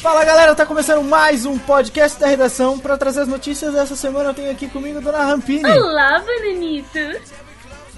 [0.00, 2.78] Fala galera, tá começando mais um podcast da redação.
[2.78, 5.68] Pra trazer as notícias dessa semana eu tenho aqui comigo a Dona Rampini.
[5.68, 7.18] Olá, bananitos!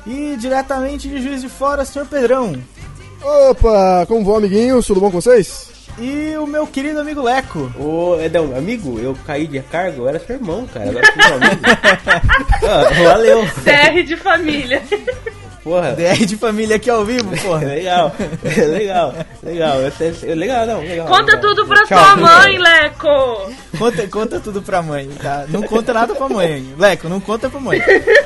[0.06, 2.06] E diretamente de Juiz de Fora, Sr.
[2.06, 2.55] Pedrão.
[3.22, 4.86] Opa, como vão, amiguinhos?
[4.86, 5.69] Tudo bom com vocês?
[5.98, 7.70] E o meu querido amigo Leco.
[7.78, 10.88] Ô, Edão, amigo, eu caí de cargo, eu era seu irmão, cara.
[10.88, 11.62] Agora eu sou amigo.
[12.62, 13.42] Ah, valeu.
[13.64, 14.82] DR de família.
[15.62, 15.92] Porra.
[15.92, 17.66] DR de família aqui ao vivo, porra.
[17.80, 19.78] Legal, legal, legal.
[20.36, 21.06] Legal, não, legal.
[21.06, 21.41] Conta legal.
[21.41, 21.98] tudo pra Tchau.
[21.98, 23.53] sua mãe, Leco!
[23.78, 25.44] Conta, conta tudo pra mãe, tá?
[25.48, 26.75] Não conta nada pra mãe.
[26.78, 27.81] Leco, não conta pra mãe.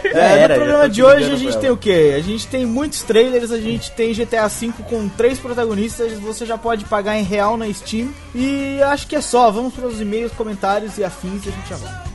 [0.04, 1.74] É, era, no programa de hoje a gente tem ela.
[1.74, 2.14] o quê?
[2.16, 6.56] A gente tem muitos trailers, a gente tem GTA V com três protagonistas, você já
[6.56, 8.08] pode pagar em real na Steam.
[8.34, 11.68] E acho que é só, vamos para os e-mails, comentários e afins e a gente
[11.68, 12.14] já volta.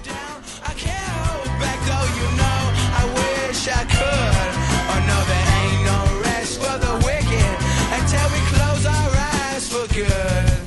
[9.94, 10.59] Good.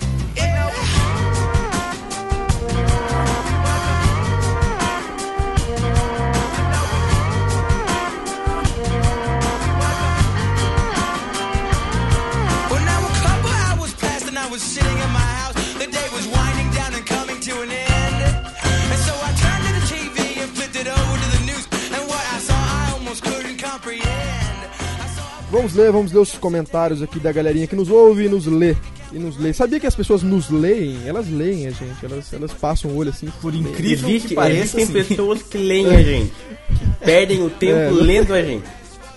[25.52, 28.74] Vamos ler, vamos ler os comentários aqui da galerinha que nos ouve e nos lê.
[29.12, 29.52] E nos lê.
[29.52, 30.98] Sabia que as pessoas nos leem?
[31.06, 33.28] Elas leem a gente, elas, elas passam o olho assim.
[33.42, 33.64] Por leem.
[33.64, 35.08] incrível Existe, que pareça, existem assim.
[35.10, 36.32] pessoas que leem a gente,
[36.68, 37.90] que perdem o tempo É.
[37.90, 38.64] lendo a gente.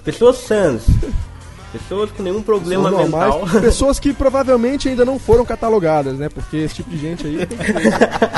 [0.03, 0.83] Pessoas sãs,
[1.71, 3.33] pessoas com nenhum problema normais.
[3.33, 3.47] mental.
[3.61, 6.27] Pessoas que provavelmente ainda não foram catalogadas, né?
[6.29, 7.37] Porque esse tipo de gente aí.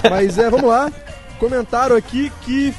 [0.09, 0.91] Mas é, vamos lá.
[1.39, 2.73] Comentaram aqui que,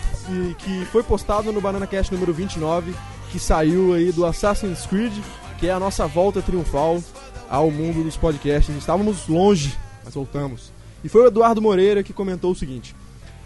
[0.58, 2.94] que foi postado no Banana Cast número 29,
[3.30, 5.12] que saiu aí do Assassin's Creed,
[5.58, 7.02] que é a nossa volta triunfal
[7.48, 8.74] ao mundo dos podcasts.
[8.76, 10.72] Estávamos longe, mas voltamos.
[11.02, 12.94] E foi o Eduardo Moreira que comentou o seguinte: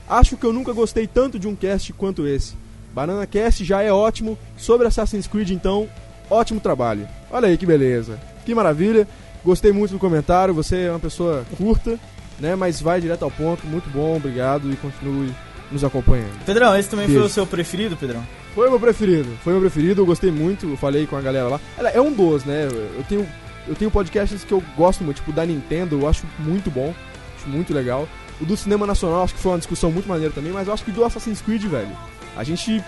[0.08, 2.54] Acho que eu nunca gostei tanto de um cast quanto esse.
[2.92, 4.38] Banana Cast já é ótimo.
[4.56, 5.88] Sobre Assassin's Creed, então,
[6.28, 7.08] ótimo trabalho.
[7.30, 8.18] Olha aí que beleza.
[8.44, 9.08] Que maravilha.
[9.44, 10.52] Gostei muito do comentário.
[10.54, 11.98] Você é uma pessoa curta,
[12.38, 12.54] né?
[12.54, 13.66] Mas vai direto ao ponto.
[13.66, 15.32] Muito bom, obrigado e continue
[15.70, 16.44] nos acompanhando.
[16.44, 17.28] Pedrão, esse também foi Beijo.
[17.28, 18.22] o seu preferido, Pedrão?
[18.54, 19.28] Foi meu preferido.
[19.42, 20.02] Foi meu preferido.
[20.02, 20.68] Eu gostei muito.
[20.68, 21.60] Eu falei com a galera lá.
[21.94, 22.68] É um dos, né?
[22.96, 23.26] Eu tenho,
[23.66, 25.98] eu tenho podcasts que eu gosto muito, tipo da Nintendo.
[26.00, 26.94] Eu acho muito bom.
[27.36, 28.06] Acho muito legal.
[28.40, 30.52] O do cinema nacional, acho que foi uma discussão muito maneira também.
[30.52, 31.90] Mas eu acho que do Assassin's Creed, velho.
[32.36, 32.82] A gente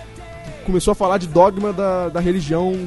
[0.67, 2.87] começou a falar de dogma da, da religião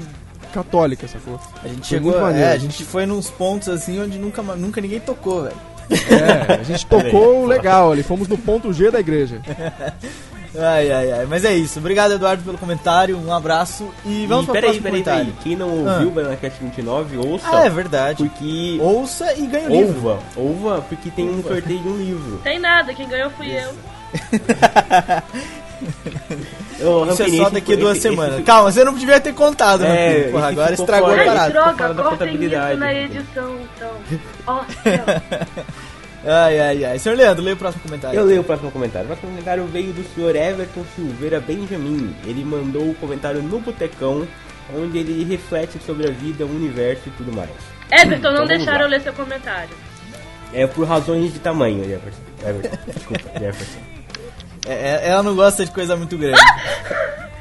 [0.54, 1.40] católica, sacou?
[1.64, 2.48] A gente Foi chegou, muito maneiro.
[2.48, 5.56] é, a gente foi nos pontos assim onde nunca, nunca ninguém tocou, velho.
[5.90, 8.04] É, a gente tocou legal ali.
[8.04, 9.42] Fomos no ponto G da igreja.
[10.60, 11.26] Ai, ai, ai.
[11.28, 11.80] Mas é isso.
[11.80, 13.18] Obrigado, Eduardo, pelo comentário.
[13.18, 15.26] Um abraço e vamos e para peraí, próximo peraí, comentário.
[15.26, 15.44] peraí.
[15.44, 16.02] Quem não ouviu Ah.
[16.08, 17.46] o Banana Cast 29, ouça.
[17.52, 18.24] Ah, é verdade.
[18.24, 18.78] Porque.
[18.82, 19.96] Ouça e ganhe o livro.
[20.10, 22.38] Ouva, ouva, porque tem um sorteio de um livro.
[22.44, 23.72] Tem nada, quem ganhou fui eu.
[26.80, 28.36] Ô, Isso é só esse- daqui a duas esse- semanas.
[28.36, 30.32] esse- Calma, você não devia ter contado, É, filho.
[30.32, 31.22] Porra, agora estragou fora.
[31.22, 31.50] a parada.
[31.52, 33.92] droga, cortem isso na edição, então.
[34.48, 35.06] Ó, céu.
[36.30, 37.00] Ai, ai, ai.
[37.00, 38.20] Senhor Leandro, leia o próximo comentário.
[38.20, 39.06] Eu leio o próximo comentário.
[39.06, 42.14] O próximo comentário veio do senhor Everton Silveira Benjamin.
[42.26, 44.28] Ele mandou o comentário no Botecão,
[44.76, 47.50] onde ele reflete sobre a vida, o universo e tudo mais.
[47.92, 48.84] Everton, não Então deixaram lá.
[48.86, 49.70] eu ler seu comentário.
[50.54, 52.20] É por razões de tamanho, Jefferson.
[52.46, 53.80] Everton, desculpa, Jefferson.
[54.68, 56.42] É, é- ela não gosta de coisa muito grande.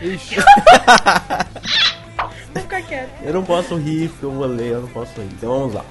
[2.55, 3.11] Vou ficar quieto.
[3.23, 5.29] Eu não posso rir, porque eu vou ler, eu não posso rir.
[5.33, 5.85] Então vamos lá.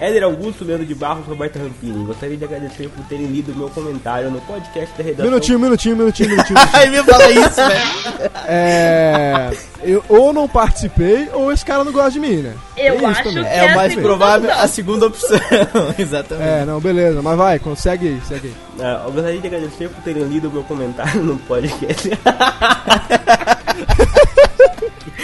[0.00, 2.04] Éder Augusto, Leandro de Barros, Roberto Rampini.
[2.04, 5.24] Gostaria de agradecer por terem lido o meu comentário no podcast da redação.
[5.26, 6.58] Minutinho, minutinho, minutinho, minutinho.
[6.72, 8.30] Ai, me fala isso, velho.
[8.46, 9.50] É.
[9.82, 12.54] Eu ou não participei, ou esse cara não gosta de mim, né?
[12.76, 13.44] Eu É acho também.
[13.44, 14.64] que É o a mais segunda provável, opção.
[14.64, 15.38] a segunda opção.
[15.98, 16.48] Exatamente.
[16.48, 18.54] É, não, beleza, mas vai, consegue aí, segue aí.
[18.80, 22.10] Ah, eu gostaria de agradecer por terem lido o meu comentário no podcast.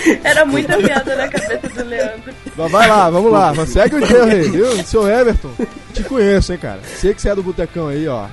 [0.24, 2.32] Era muita piada na cabeça do Leandro.
[2.56, 4.84] Mas vai lá, vamos lá, mas segue o enterro aí, viu?
[4.84, 5.50] Seu Everton,
[5.92, 6.80] te conheço, hein, cara.
[6.84, 8.26] Sei que você é do botecão aí, ó.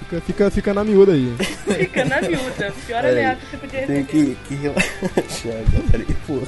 [0.00, 1.32] Fica, fica, fica na miúda aí.
[1.38, 2.72] Fica na miúda.
[2.86, 4.36] Pior ameaça que você podia Tem receber.
[4.46, 5.64] que, que relaxar.
[5.90, 6.38] Peraí, pô.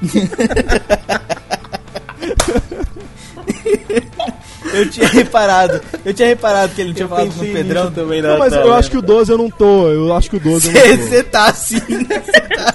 [4.72, 5.80] Eu tinha reparado.
[6.04, 7.82] Eu tinha reparado que ele não tinha falado com o Pedrão.
[7.84, 9.88] nisso também, Não, mas eu acho que o 12 eu não tô.
[9.88, 11.02] Eu acho que o 12 eu não tô.
[11.04, 11.80] Você tá assim.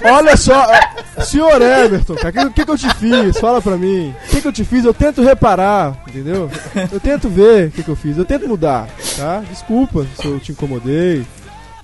[0.04, 0.66] Olha só,
[1.24, 3.38] senhor Everton, cara, o que, que, que eu te fiz?
[3.38, 4.14] Fala pra mim.
[4.26, 4.84] O que, que eu te fiz?
[4.84, 6.50] Eu tento reparar, entendeu?
[6.92, 8.16] Eu tento ver o que, que eu fiz.
[8.18, 9.42] Eu tento mudar, tá?
[9.48, 11.24] Desculpa se eu te incomodei,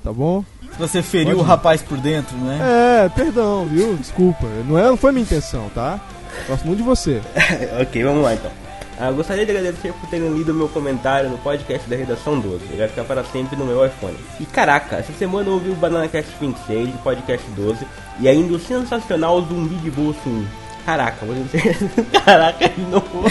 [0.03, 0.45] tá bom?
[0.79, 3.05] Você feriu Pode o rapaz por dentro, né?
[3.05, 3.95] É, perdão, viu?
[3.95, 4.47] Desculpa.
[4.67, 6.01] Não, é, não foi minha intenção, tá?
[6.49, 7.21] Gosto muito de você.
[7.81, 8.51] ok, vamos lá então.
[8.99, 12.65] Ah, gostaria de agradecer por terem lido meu comentário no podcast da Redação 12.
[12.67, 14.17] Ele vai ficar para sempre no meu iPhone.
[14.39, 17.87] E caraca, essa semana eu ouvi o Banana Cast 26, o podcast 12,
[18.21, 20.47] e ainda o sensacional Zumbi de Bolso 1.
[20.85, 21.77] Caraca, vou dizer.
[22.25, 23.25] Caraca, de novo.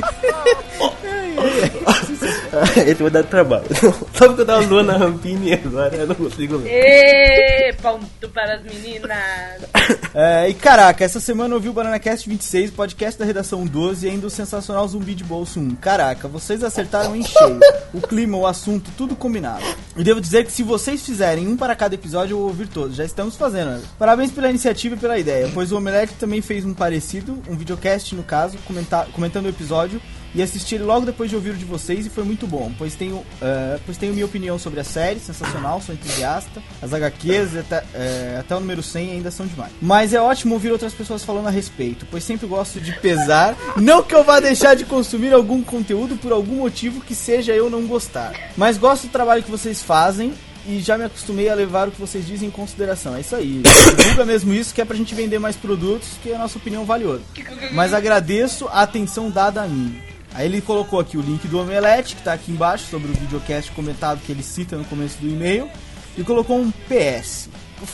[2.86, 3.64] Esse vai dar trabalho.
[4.14, 6.70] Só porque eu tava zoando a Rampini agora eu não consigo ler.
[6.70, 9.62] Ê, ponto para as meninas.
[10.14, 14.10] É, e caraca, essa semana eu ouvi o BananaCast 26, podcast da redação 12 e
[14.10, 15.76] ainda o sensacional Zumbi de Bolso 1.
[15.76, 17.58] Caraca, vocês acertaram em cheio.
[17.92, 19.64] O clima, o assunto, tudo combinado.
[19.96, 22.96] E devo dizer que se vocês fizerem um para cada episódio, eu vou ouvir todos.
[22.96, 23.70] Já estamos fazendo.
[23.72, 23.82] né?
[23.98, 28.14] Parabéns pela iniciativa e pela ideia, pois o Omelete também fez um parecido, um videocast
[28.14, 29.81] no caso, comenta- comentando o episódio.
[30.34, 33.22] E assisti logo depois de ouvir o de vocês e foi muito bom, pois tenho,
[33.40, 36.62] eh, pois tenho minha opinião sobre a série, sensacional, sou entusiasta.
[36.80, 39.72] As HQs até, eh, até o número 100 ainda são demais.
[39.80, 43.54] Mas é ótimo ouvir outras pessoas falando a respeito, pois sempre gosto de pesar.
[43.76, 47.68] não que eu vá deixar de consumir algum conteúdo por algum motivo que seja eu
[47.68, 48.32] não gostar.
[48.56, 50.32] Mas gosto do trabalho que vocês fazem
[50.66, 53.16] e já me acostumei a levar o que vocês dizem em consideração.
[53.16, 53.62] É isso aí.
[53.96, 57.04] Divulga mesmo isso, que é pra gente vender mais produtos, que a nossa opinião vale
[57.04, 57.22] ouro.
[57.72, 60.00] Mas agradeço a atenção dada a mim.
[60.34, 63.70] Aí ele colocou aqui o link do Omelete, que tá aqui embaixo, sobre o videocast
[63.72, 65.68] comentado que ele cita no começo do e-mail,
[66.16, 67.48] e colocou um PS.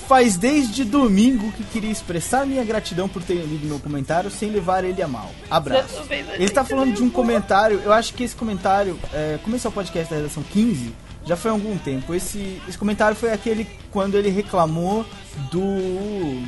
[0.07, 4.85] Faz desde domingo que queria expressar minha gratidão por ter lido meu comentário sem levar
[4.85, 5.31] ele a mal.
[5.51, 5.95] Abraço.
[5.95, 9.39] Dessa vez a Ele tá falando de um comentário, eu acho que esse comentário, é,
[9.43, 10.93] como esse é o podcast da redação 15,
[11.29, 12.15] já foi há algum tempo.
[12.15, 15.05] Esse, esse comentário foi aquele quando ele reclamou
[15.53, 16.43] do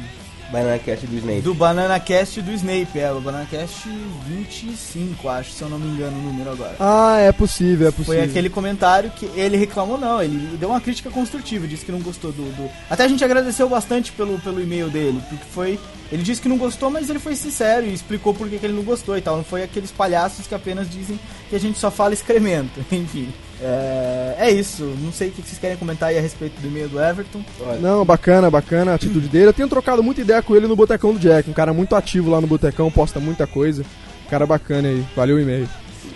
[0.50, 1.40] Banana Cast do Snape.
[1.42, 3.88] do Banana Cast do Snape, é, o Banana Cast
[4.26, 6.74] 25, acho, se eu não me engano o número agora.
[6.80, 8.14] Ah, é possível, é possível.
[8.16, 12.00] Foi aquele comentário que ele reclamou, não, ele deu uma crítica construtiva, disse que não
[12.00, 15.78] gostou do, do- Até a gente agradeceu bastante pelo, pelo e-mail dele, porque foi.
[16.10, 18.74] Ele disse que não gostou, mas ele foi sincero e explicou por que, que ele
[18.74, 19.36] não gostou e tal.
[19.36, 22.80] Não foi aqueles palhaços que apenas dizem que a gente só fala excremento.
[22.90, 23.28] Enfim.
[23.62, 24.84] É, é isso.
[25.00, 27.42] Não sei o que vocês querem comentar aí a respeito do e-mail do Everton.
[27.80, 29.48] Não, bacana, bacana a atitude dele.
[29.48, 31.48] Eu tenho trocado muita ideia com ele no Botecão do Jack.
[31.48, 33.84] Um cara muito ativo lá no Botecão, posta muita coisa.
[34.28, 35.04] Cara bacana aí.
[35.14, 35.68] Valeu o e-mail.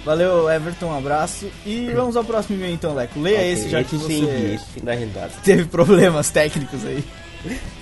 [0.05, 1.47] Valeu, Everton, um abraço.
[1.65, 3.21] E vamos ao próximo e-mail então, Leco.
[3.21, 4.59] Leia Ok, esse já que você
[5.43, 7.05] teve problemas técnicos aí.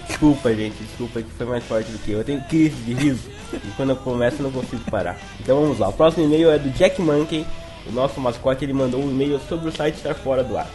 [0.09, 2.19] Desculpa, gente, desculpa que foi mais forte do que eu.
[2.19, 5.19] Eu tenho crise de riso e quando eu começo eu não consigo parar.
[5.41, 5.89] Então vamos lá.
[5.89, 7.47] O próximo e-mail é do Jack Monkey.
[7.87, 10.69] O nosso mascote ele mandou um e-mail sobre o site estar fora do ar.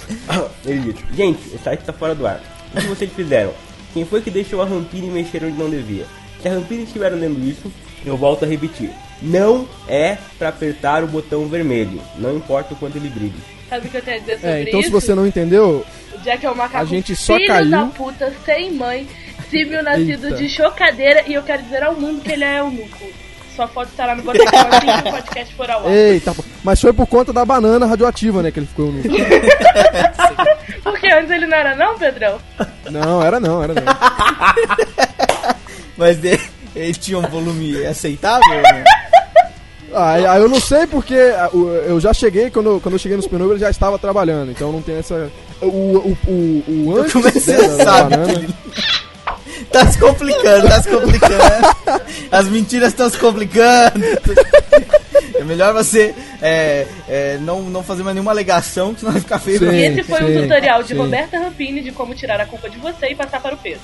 [0.64, 2.40] Ele disse: Gente, o site está fora do ar.
[2.74, 3.52] O que vocês fizeram?
[3.92, 6.06] Quem foi que deixou a Rampini mexer onde não devia?
[6.40, 7.70] Se a Rampini estiver lendo isso,
[8.04, 8.90] eu volto a repetir.
[9.22, 13.34] Não é pra apertar o botão vermelho, não importa o quanto ele brilhe.
[13.68, 14.88] Sabe o que eu tenho a dizer sobre É, então isso?
[14.88, 17.70] se você não entendeu, O Jack é um macaco A gente só filho caiu.
[17.70, 19.08] da puta, sem mãe,
[19.50, 20.36] símio nascido Eita.
[20.36, 23.06] de chocadeira, e eu quero dizer ao mundo que ele é eunuco.
[23.56, 25.90] Sua foto estará no botecão assim que o podcast for ao ar.
[25.92, 29.02] eita, mas foi por conta da banana radioativa, né, que ele ficou no...
[30.84, 32.38] Porque antes ele não era não, Pedrão?
[32.90, 33.82] Não, era não, era não.
[35.96, 36.38] Mas de-
[36.74, 38.84] ele tinha um volume aceitável, né?
[39.94, 43.22] Ah, eu não sei porque ah, eu já cheguei, quando, eu- quando eu cheguei no
[43.22, 45.30] Supernovo ele já estava trabalhando, então não tem essa...
[45.62, 48.54] O, o, o, o antes Como é que você sabe ele...
[49.76, 52.02] Tá se complicando, tá se complicando.
[52.32, 54.00] As mentiras estão se complicando.
[55.34, 59.38] É melhor você é, é, não, não fazer mais nenhuma alegação, que senão vai ficar
[59.38, 59.58] feio.
[59.58, 59.70] Sim.
[59.70, 60.94] E esse foi um sim, tutorial de sim.
[60.94, 63.80] Roberta Rampini de como tirar a culpa de você e passar para o Pedro.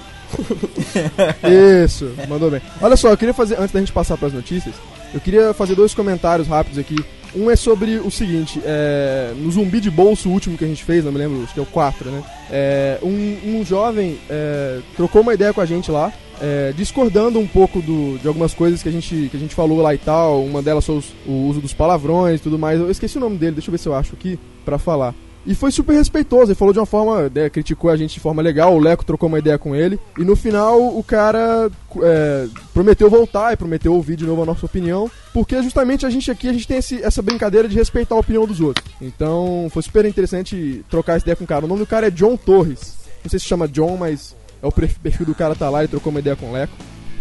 [1.85, 2.63] Isso, mandou bem.
[2.81, 4.75] Olha só, eu queria fazer, antes da gente passar para as notícias,
[5.13, 6.97] eu queria fazer dois comentários rápidos aqui.
[7.35, 11.05] Um é sobre o seguinte, é, no zumbi de bolso último que a gente fez,
[11.05, 12.23] não me lembro, acho que é o 4, né?
[12.51, 16.13] É, um, um jovem é, trocou uma ideia com a gente lá,
[16.43, 19.81] é, discordando um pouco do, de algumas coisas que a, gente, que a gente falou
[19.81, 20.45] lá e tal.
[20.45, 22.81] Uma delas foi o uso dos palavrões e tudo mais.
[22.81, 25.15] Eu esqueci o nome dele, deixa eu ver se eu acho aqui pra falar.
[25.45, 28.41] E foi super respeitoso, ele falou de uma forma, né, criticou a gente de forma
[28.41, 29.99] legal, o Leco trocou uma ideia com ele.
[30.17, 31.69] E no final o cara
[32.01, 35.11] é, prometeu voltar e prometeu ouvir de novo a nossa opinião.
[35.35, 38.47] Porque justamente a gente aqui, a gente tem esse- essa brincadeira de respeitar a opinião
[38.47, 38.87] dos outros.
[39.01, 41.65] Então foi super interessante trocar essa ideia com o cara.
[41.65, 42.95] O nome do cara é John Torres.
[43.25, 46.11] Não sei se chama John, mas é o perfil do cara tá lá, ele trocou
[46.11, 46.73] uma ideia com o Leco.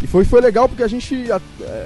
[0.02, 1.40] E foi, foi legal porque a gente, a,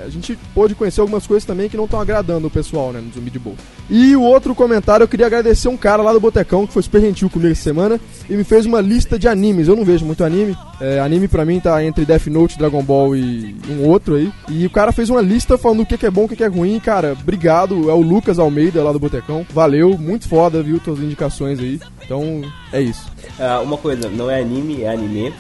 [0.06, 3.12] a gente pôde conhecer algumas coisas também que não estão agradando o pessoal, né, no
[3.12, 3.56] Zumbi de Boa.
[3.90, 7.02] E o outro comentário, eu queria agradecer um cara lá do Botecão que foi super
[7.02, 9.68] gentil comigo essa semana e me fez uma lista de animes.
[9.68, 10.58] Eu não vejo muito anime.
[10.80, 14.32] É, anime pra mim tá entre Death Note, Dragon Ball e um outro aí.
[14.50, 16.44] E o cara fez uma lista falando o que, que é bom, o que, que
[16.44, 16.80] é ruim.
[16.80, 17.90] Cara, obrigado.
[17.90, 19.46] É o Lucas Almeida lá do Botecão.
[19.54, 21.80] Valeu, muito foda, viu, tuas indicações aí.
[22.04, 22.42] Então,
[22.72, 23.12] é isso.
[23.40, 25.34] Ah, uma coisa, não é anime, é anime.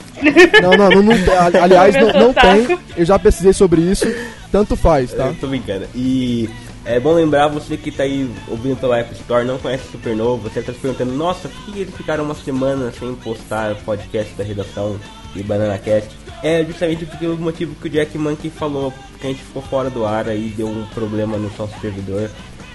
[0.61, 2.64] Não, não, não, não Aliás, não, não tem.
[2.95, 4.05] Eu já pesquisei sobre isso.
[4.51, 5.27] Tanto faz, tá?
[5.27, 5.85] Eu tô brincando.
[5.93, 6.49] E
[6.85, 10.61] é bom lembrar, você que tá aí ouvindo pela App Store, não conhece Supernovo, você
[10.61, 14.43] tá se perguntando, nossa, por que eles ficaram uma semana sem postar o podcast da
[14.43, 14.99] redação
[15.35, 16.09] e Banana Cast?
[16.43, 19.89] É justamente porque o motivo que o Jack Monkey falou, que a gente ficou fora
[19.89, 22.29] do ar aí, deu um problema no nosso servidor.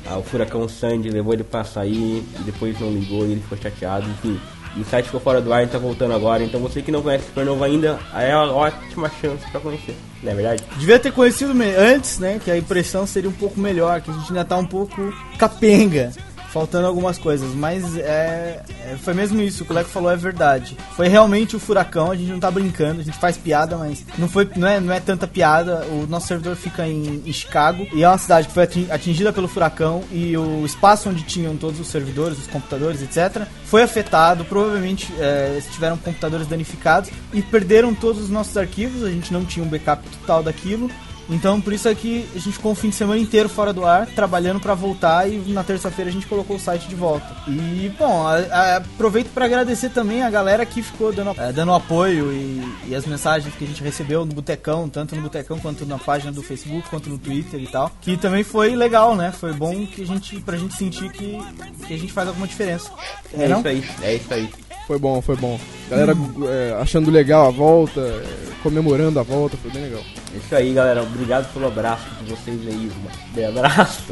[0.06, 4.08] Ah, o furacão Sandy levou ele pra sair, depois não ligou e ele ficou chateado,
[4.10, 4.40] enfim.
[4.76, 6.44] E o site ficou fora do ar, a gente tá voltando agora.
[6.44, 10.34] Então você que não conhece Supernovo ainda, é uma ótima chance pra conhecer, não é
[10.34, 10.64] verdade?
[10.76, 12.40] Devia ter conhecido antes, né?
[12.42, 16.12] Que a impressão seria um pouco melhor, que a gente ainda tá um pouco capenga.
[16.52, 20.76] Faltando algumas coisas, mas é, é- foi mesmo isso, o Leco falou é verdade.
[20.96, 24.28] Foi realmente o furacão, a gente não tá brincando, a gente faz piada, mas não,
[24.28, 25.84] foi, não, é, não é tanta piada.
[25.86, 29.32] O nosso servidor fica em, em Chicago e é uma cidade que foi atin- atingida
[29.32, 34.44] pelo furacão e o espaço onde tinham todos os servidores, os computadores, etc., foi afetado.
[34.44, 39.64] Provavelmente é, tiveram computadores danificados e perderam todos os nossos arquivos, a gente não tinha
[39.64, 40.90] um backup total daquilo.
[41.30, 43.84] Então, por isso é que a gente ficou um fim de semana inteiro fora do
[43.86, 47.26] ar, trabalhando pra voltar e na terça-feira a gente colocou o site de volta.
[47.46, 51.72] E, bom, a- a- aproveito pra agradecer também a galera que ficou dando, é, dando
[51.72, 55.86] apoio e, e as mensagens que a gente recebeu no Botecão, tanto no Botecão quanto
[55.86, 57.90] na página do Facebook, quanto no Twitter e tal.
[58.00, 59.30] Que também foi legal, né?
[59.32, 61.38] Foi bom que a gente, pra gente sentir que,
[61.86, 62.90] que a gente faz alguma diferença.
[63.32, 63.58] É não?
[63.58, 64.48] isso aí, é isso aí.
[64.86, 65.58] Foi bom, foi bom.
[65.88, 66.16] Galera
[66.48, 68.24] é, achando legal a volta, é,
[68.60, 70.02] comemorando a volta, foi bem legal.
[70.34, 71.02] É isso aí, galera.
[71.20, 72.90] Obrigado pelo abraço de vocês aí.
[73.04, 73.10] mano.
[73.34, 74.02] De abraço.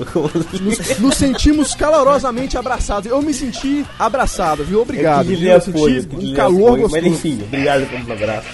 [0.60, 3.10] Nos, nos sentimos calorosamente abraçados.
[3.10, 4.82] Eu me senti abraçado, viu?
[4.82, 5.32] Obrigado.
[5.32, 7.02] Eu Eu apoio, senti um calor apoio, gostoso.
[7.02, 8.48] Mas enfim, obrigado pelo abraço.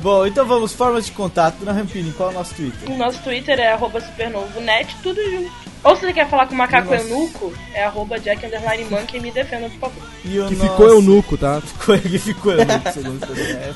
[0.00, 1.56] Bom, então vamos, formas de contato.
[1.58, 2.90] Dona Rampini, qual é o nosso Twitter?
[2.90, 5.50] O nosso Twitter é arroba supernovonet, tudo junto.
[5.84, 7.04] Ou se você quer falar com o macaco Nossa.
[7.08, 10.02] eunuco, é arroba jack underline monkey me defenda, por favor.
[10.24, 11.60] E o Que nosso- ficou eunuco, tá?
[11.60, 13.40] Ficou, que ficou eunuco, segundo você.
[13.52, 13.74] É.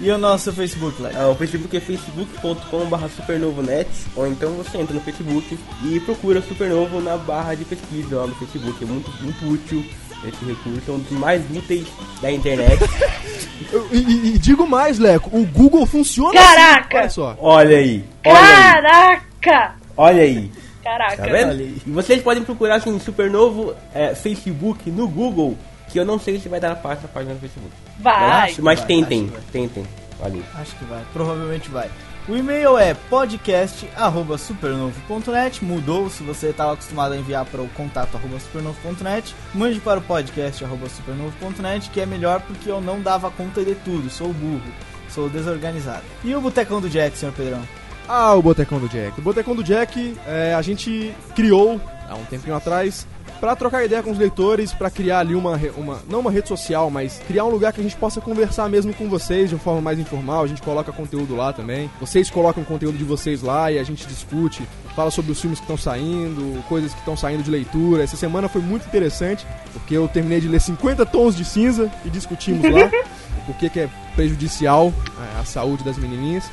[0.00, 1.16] E o nosso Facebook, Leco?
[1.18, 7.00] Ah, o Facebook é facebook.com.br supernovonet ou então você entra no Facebook e procura Supernovo
[7.00, 8.82] na barra de pesquisa lá no Facebook.
[8.82, 9.84] É muito, muito útil
[10.24, 11.86] esse recurso, é um dos mais úteis
[12.22, 12.78] da internet.
[13.92, 17.00] E, e- e digo mais, Leco, o Google funciona Caraca!
[17.00, 17.20] assim.
[17.20, 17.36] Olha só.
[17.40, 19.74] olha aí, olha aí, Caraca!
[19.96, 20.50] olha aí.
[20.82, 21.16] Caraca.
[21.16, 21.50] Tá vendo?
[21.50, 21.76] Olha aí.
[21.86, 25.56] E vocês podem procurar assim, Supernovo é, Facebook no Google,
[25.88, 27.72] que eu não sei se vai dar na página, na página do Facebook.
[27.98, 28.50] Vai.
[28.50, 28.62] acho.
[28.62, 29.44] Mas vai, tentem, acho que vai.
[29.50, 29.86] tentem.
[30.20, 30.44] Aí.
[30.56, 31.88] Acho que vai, provavelmente vai.
[32.28, 35.64] O e-mail é podcast@supernovo.net.
[35.64, 39.34] Mudou se você estava acostumado a enviar para o contato arroba supernovo.net.
[39.54, 44.30] Mande para o podcast@supernovo.net, que é melhor porque eu não dava conta de tudo, sou
[44.34, 44.60] burro,
[45.08, 46.02] sou desorganizado.
[46.22, 47.62] E o Botecão do Jack, senhor Pedrão?
[48.06, 49.18] Ah, o Botecão do Jack.
[49.18, 53.06] O Botecão do Jack é, a gente criou há um tempinho atrás
[53.40, 56.90] pra trocar ideia com os leitores, pra criar ali uma, uma não uma rede social,
[56.90, 59.80] mas criar um lugar que a gente possa conversar mesmo com vocês de uma forma
[59.80, 60.44] mais informal.
[60.44, 61.90] A gente coloca conteúdo lá também.
[62.00, 64.62] Vocês colocam conteúdo de vocês lá e a gente discute,
[64.94, 68.02] fala sobre os filmes que estão saindo, coisas que estão saindo de leitura.
[68.02, 72.10] Essa semana foi muito interessante, porque eu terminei de ler 50 tons de cinza e
[72.10, 72.90] discutimos lá
[73.48, 74.92] o que que é prejudicial
[75.36, 76.44] é, à saúde das menininhas.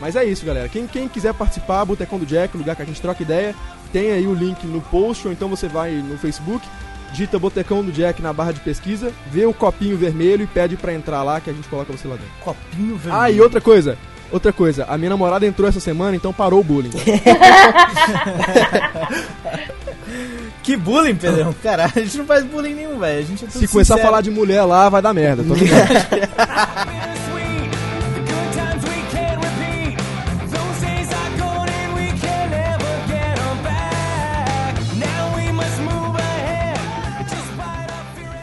[0.00, 0.68] Mas é isso, galera.
[0.68, 3.54] Quem, quem quiser participar, Botecão do Jack, lugar que a gente troca ideia,
[3.92, 6.66] tem aí o link no post, ou então você vai no Facebook,
[7.10, 10.92] digita Botecão do Jack na barra de pesquisa, vê o copinho vermelho e pede pra
[10.94, 12.30] entrar lá que a gente coloca você lá dentro.
[12.40, 13.22] Copinho vermelho.
[13.22, 13.98] Ah, e outra coisa,
[14.30, 16.90] outra coisa, a minha namorada entrou essa semana, então parou o bullying.
[20.62, 21.52] Que bullying, Pedrão.
[21.62, 23.20] Caralho, a gente não faz bullying nenhum, velho.
[23.20, 24.02] É Se começar a sincero.
[24.02, 25.42] falar de mulher lá, vai dar merda.
[25.42, 25.54] Tô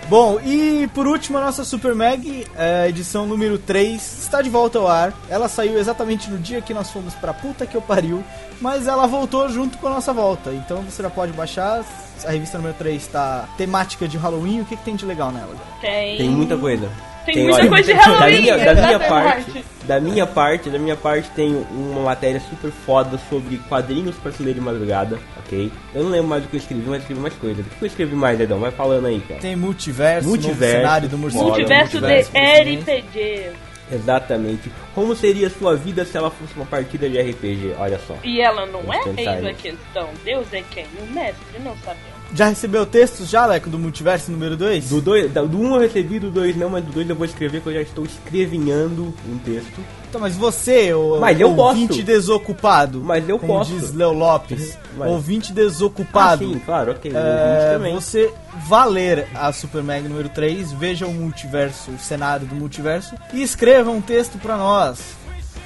[0.10, 4.80] Bom, e por último, a nossa Super Mag, é, edição número 3, está de volta
[4.80, 5.14] ao ar.
[5.30, 8.24] Ela saiu exatamente no dia que nós fomos pra puta que eu pariu,
[8.60, 10.52] mas ela voltou junto com a nossa volta.
[10.52, 11.86] Então você já pode baixar.
[12.26, 14.62] A revista número 3 está temática de Halloween.
[14.62, 15.56] O que, que tem de legal nela?
[15.80, 16.18] Tem.
[16.18, 16.90] Tem muita coisa.
[17.34, 20.80] Tem muita olha, coisa de Da Halloween, minha, da minha parte, da minha parte, da
[20.80, 25.72] minha parte tem uma matéria super foda sobre quadrinhos pra se ler de madrugada, ok?
[25.94, 27.62] Eu não lembro mais do que eu escrevi, mas eu escrevi mais coisa.
[27.62, 28.60] O que eu escrevi mais, Edão?
[28.60, 29.40] Vai falando aí, cara.
[29.40, 31.44] Tem multiverso, Multiverso, cenário do morcego.
[31.46, 33.08] Multiverso de multiverso, multiverso.
[33.08, 33.70] RPG.
[33.92, 34.72] Exatamente.
[34.94, 37.76] Como seria a sua vida se ela fosse uma partida de RPG?
[37.78, 38.16] Olha só.
[38.24, 40.10] E ela não Vamos é eis a questão.
[40.24, 40.86] Deus é quem?
[41.02, 42.19] O mestre não sabemos.
[42.34, 44.90] Já recebeu textos já, Leco, do multiverso número 2?
[44.90, 47.26] Do 2, do 1 um eu recebi, do 2 não, mas do 2 eu vou
[47.26, 49.80] escrever que eu já estou escrevinhando um texto.
[50.08, 52.04] Então, mas você, o Mas eu ouvinte posso.
[52.04, 53.72] desocupado, Mas eu como posso.
[53.72, 57.12] diz Leo Lopes, Mas- ouvinte Ah, desocupado, sim, claro, ok.
[57.14, 57.94] é, também.
[57.96, 58.32] você
[58.68, 63.90] valer a Super Mag número 3, veja o multiverso, o cenário do multiverso e escreva
[63.92, 65.00] um texto pra nós.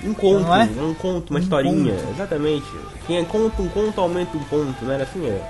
[0.06, 0.64] Um conto, Não é?
[0.64, 1.94] um conto, uma Um historinha.
[1.94, 2.10] conto.
[2.12, 2.66] Exatamente.
[3.08, 5.26] Quem é conta um conto, aumenta um ponto, não era assim?
[5.26, 5.42] É.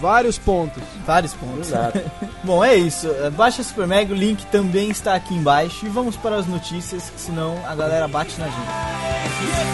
[0.00, 0.82] Vários pontos.
[1.06, 1.68] Vários pontos.
[1.68, 2.00] Exato.
[2.44, 3.08] Bom, é isso.
[3.36, 5.84] Baixa a Super Mag, o link também está aqui embaixo.
[5.86, 9.72] E vamos para as notícias, que senão a galera bate na gente.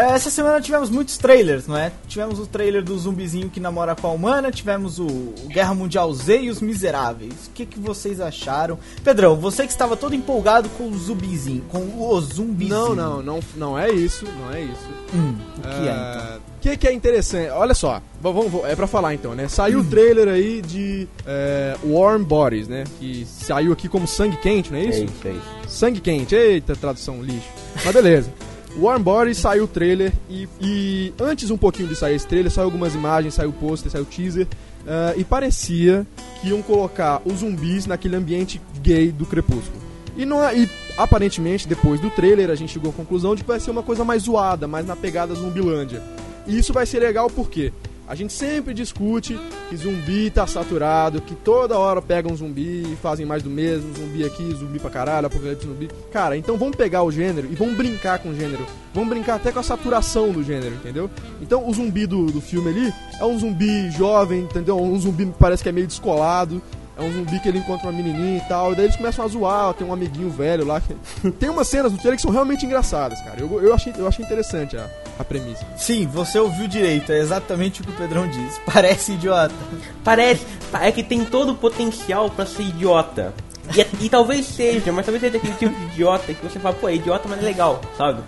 [0.00, 1.92] Essa semana tivemos muitos trailers, não é?
[2.08, 6.40] Tivemos o trailer do zumbizinho que namora com a humana, tivemos o, Guerra Mundial Z
[6.42, 7.32] e os Miseráveis.
[7.48, 8.78] O que, que vocês acharam?
[9.04, 12.74] Pedrão, você que estava todo empolgado com o zumbizinho, com o zumbizinho.
[12.78, 14.88] Não, não, não, não é isso, não é isso.
[15.14, 16.36] Hum, o que é então?
[16.38, 17.50] O que, que é interessante?
[17.50, 19.48] Olha só, vamos, vamos- é pra falar então, né?
[19.48, 22.84] Saiu o trailer aí de é, Warm Bodies, né?
[22.98, 25.04] Que saiu aqui como sangue quente, não é É isso?
[25.04, 25.68] isso, é isso.
[25.68, 27.48] Sangue quente, eita, tradução lixo.
[27.84, 28.30] Mas beleza.
[28.78, 32.66] Warm Bodies saiu o trailer e, e antes um pouquinho de sair esse trailer, saiu
[32.66, 34.46] algumas imagens, saiu o pôster, saiu o teaser.
[34.86, 36.06] ah, e parecia
[36.40, 39.80] que iam colocar os zumbis naquele ambiente gay do Crepúsculo.
[40.16, 43.48] E, não, é- e aparentemente, depois do trailer, a gente chegou à conclusão de que
[43.48, 46.02] vai ser uma coisa mais zoada, mais na pegada Zumbilândia.
[46.46, 47.72] E isso vai ser legal porque
[48.10, 52.96] a gente sempre discute que zumbi tá saturado, que toda hora pegam um zumbi e
[53.00, 55.88] fazem mais do mesmo, zumbi aqui, zumbi pra caralho, apocalipse zumbi.
[56.10, 58.66] Cara, então vamos pegar o gênero e vamos brincar com o gênero.
[58.92, 61.08] Vamos brincar até com a saturação do gênero, entendeu?
[61.40, 64.76] Então o zumbi do, do filme ali é um zumbi jovem, entendeu?
[64.76, 66.60] Um zumbi que parece que é meio descolado.
[66.98, 68.72] É um zumbi que ele encontra uma menininha e tal.
[68.72, 69.72] E daí eles começam a zoar.
[69.72, 70.82] Tem um amiguinho velho lá.
[71.38, 73.40] Tem umas cenas no trailer que são realmente engraçadas, cara.
[73.40, 74.90] Eu, eu, achei, eu achei interessante a,
[75.20, 75.64] a premissa.
[75.76, 78.60] Sim, você ouviu direito, é exatamente o que o Pedrão diz.
[78.66, 79.54] Parece idiota.
[80.02, 80.46] Parece,
[80.80, 83.32] é que tem todo o potencial pra ser idiota.
[83.76, 86.74] E, é- e talvez seja, mas talvez seja aquele tipo de idiota que você fala,
[86.74, 88.20] pô, é idiota, mas é legal, sabe?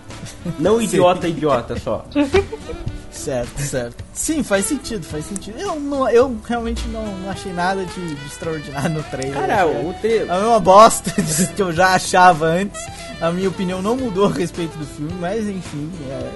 [0.59, 2.05] Não idiota, idiota só.
[3.11, 4.02] Certo, certo.
[4.12, 5.59] Sim, faz sentido, faz sentido.
[5.59, 9.35] Eu, não, eu realmente não, não achei nada de, de extraordinário no trailer.
[9.35, 10.31] Cara, o trailer.
[10.31, 11.11] É uma bosta
[11.55, 12.81] que eu já achava antes.
[13.20, 16.31] A minha opinião não mudou a respeito do filme, mas enfim, é,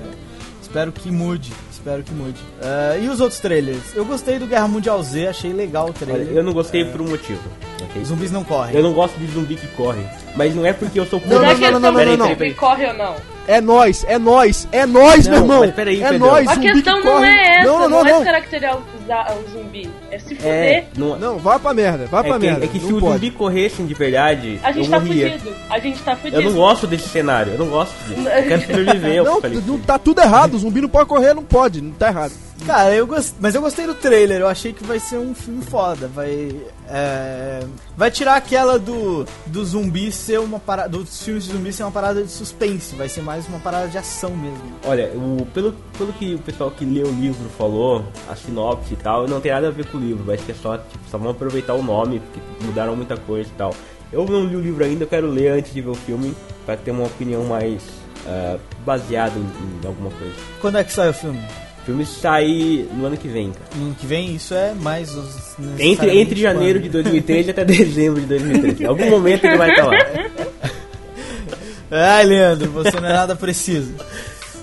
[0.77, 1.53] espero que mude.
[1.73, 2.39] Espero que mude.
[2.61, 3.95] É, e os outros trailers?
[3.95, 6.37] Eu gostei do Guerra Mundial Z, achei legal o Olha, trailer.
[6.37, 7.41] eu não gostei por um motivo.
[7.83, 8.03] ok?
[8.03, 8.77] Os zumbis não correm.
[8.77, 10.05] Eu não gosto de zumbi que corre.
[10.37, 12.17] Mas não é porque eu sou Não, Não, é não, questão não, não, de não,
[12.19, 12.29] não.
[12.29, 13.17] zumbi corre ou não.
[13.49, 15.61] É nós, é nós, é nós, meu irmão.
[15.61, 17.27] mas peraí, é nós, A questão que não corre.
[17.29, 18.19] é essa, não, não, não, não, é não.
[18.19, 19.91] descaracterizar o zumbi.
[20.11, 20.45] É se fuder.
[20.53, 22.65] É, não, Não, vai pra merda, vai é, pra que, merda.
[22.65, 23.13] é que se não o pode.
[23.15, 25.31] zumbi corressem de verdade, A gente eu tá morria.
[25.31, 25.57] fudido.
[25.71, 26.41] A gente tá fudido.
[26.43, 28.29] Eu não gosto desse cenário, eu não gosto disso.
[28.29, 29.69] Eu quero sobreviver Não, apocalipse.
[29.69, 30.55] não, tá tudo errado.
[30.55, 32.33] O zumbi não pode correr, não pode, não tá errado.
[32.67, 34.41] Cara, eu gostei, mas eu gostei do trailer.
[34.41, 36.11] Eu achei que vai ser um filme foda.
[36.13, 36.51] Vai,
[36.89, 37.61] é,
[37.97, 41.91] vai tirar aquela do do zumbi ser uma parada, dos filmes de zumbi ser uma
[41.91, 42.95] parada de suspense.
[42.95, 44.73] Vai ser mais uma parada de ação mesmo.
[44.85, 48.97] Olha, o, pelo, pelo que o pessoal que lê o livro falou, a sinopse e
[48.97, 51.31] tal, não tem nada a ver com o livro, vai ser só, tipo, só vão
[51.31, 53.75] aproveitar o nome, porque mudaram muita coisa e tal.
[54.13, 56.77] Eu não li o livro ainda, eu quero ler antes de ver o filme, pra
[56.77, 57.83] ter uma opinião mais
[58.27, 59.43] ah, baseada em,
[59.83, 60.35] em alguma coisa.
[60.61, 61.41] Quando é que sai o filme?
[61.87, 63.65] O filme sai no ano que vem, cara.
[63.77, 68.21] No ano que vem, isso é mais os Entre, entre janeiro de 2013 até dezembro
[68.21, 68.83] de 2013.
[68.83, 69.93] Em algum momento ele vai estar lá.
[71.89, 73.95] Ai, Leandro, você não é nada preciso.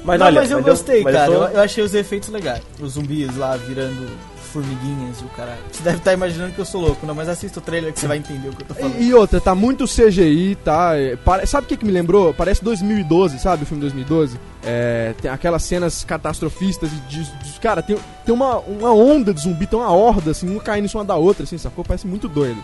[0.04, 1.32] Mas Não, olha, mas eu mas gostei, mas cara.
[1.32, 2.62] Eu Eu, tô- eu achei os efeitos legais.
[2.82, 4.06] Os zumbis lá virando
[4.54, 5.60] formiguinhas e o caralho.
[5.72, 8.08] Você deve estar imaginando que eu sou louco, não, mas assista o trailer que você
[8.08, 9.00] vai entender o que eu tô falando.
[9.00, 10.96] E, e outra, tá muito CGI, tá?
[10.96, 12.34] É, pare- Sabe o que, que me lembrou?
[12.34, 13.64] Parece 2012, sabe?
[13.64, 14.40] O filme 2012.
[14.64, 17.24] É, tem aquelas cenas catastrofistas de.
[17.24, 20.62] de- de- cara, tem, tem uma, uma onda de zumbi, tem uma horda, assim, uma
[20.62, 21.84] caindo em cima da outra, assim, sacou?
[21.84, 22.64] Parece muito doido.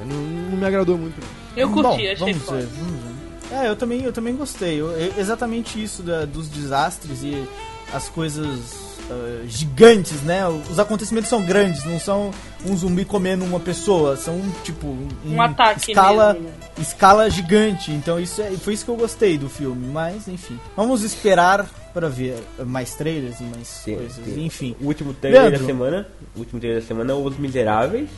[0.00, 1.20] É, não, não me agradou muito.
[1.20, 1.28] não.
[1.56, 2.58] Eu curti, Bom, achei vamos foda.
[2.58, 3.12] ver, vamos ver.
[3.54, 4.80] É, eu também, eu também gostei.
[4.80, 7.46] Eu- é exatamente isso da- dos desastres e
[7.92, 10.46] as coisas ah, gigantes, né?
[10.48, 12.30] Os acontecimentos são grandes, não são
[12.66, 16.54] um zumbi comendo uma pessoa, são tipo um, Um ataque escala, mesmo, né?
[16.78, 17.90] escala gigante.
[17.92, 19.86] Então isso é, foi isso que eu gostei do filme.
[19.92, 24.24] Mas enfim, vamos esperar para ver mais trailers e mais Sim, coisas.
[24.24, 24.44] sim.
[24.44, 25.60] Enfim, O último trailer Leandro.
[25.60, 26.08] da semana.
[26.34, 28.08] O último trailer da semana é Os Miseráveis.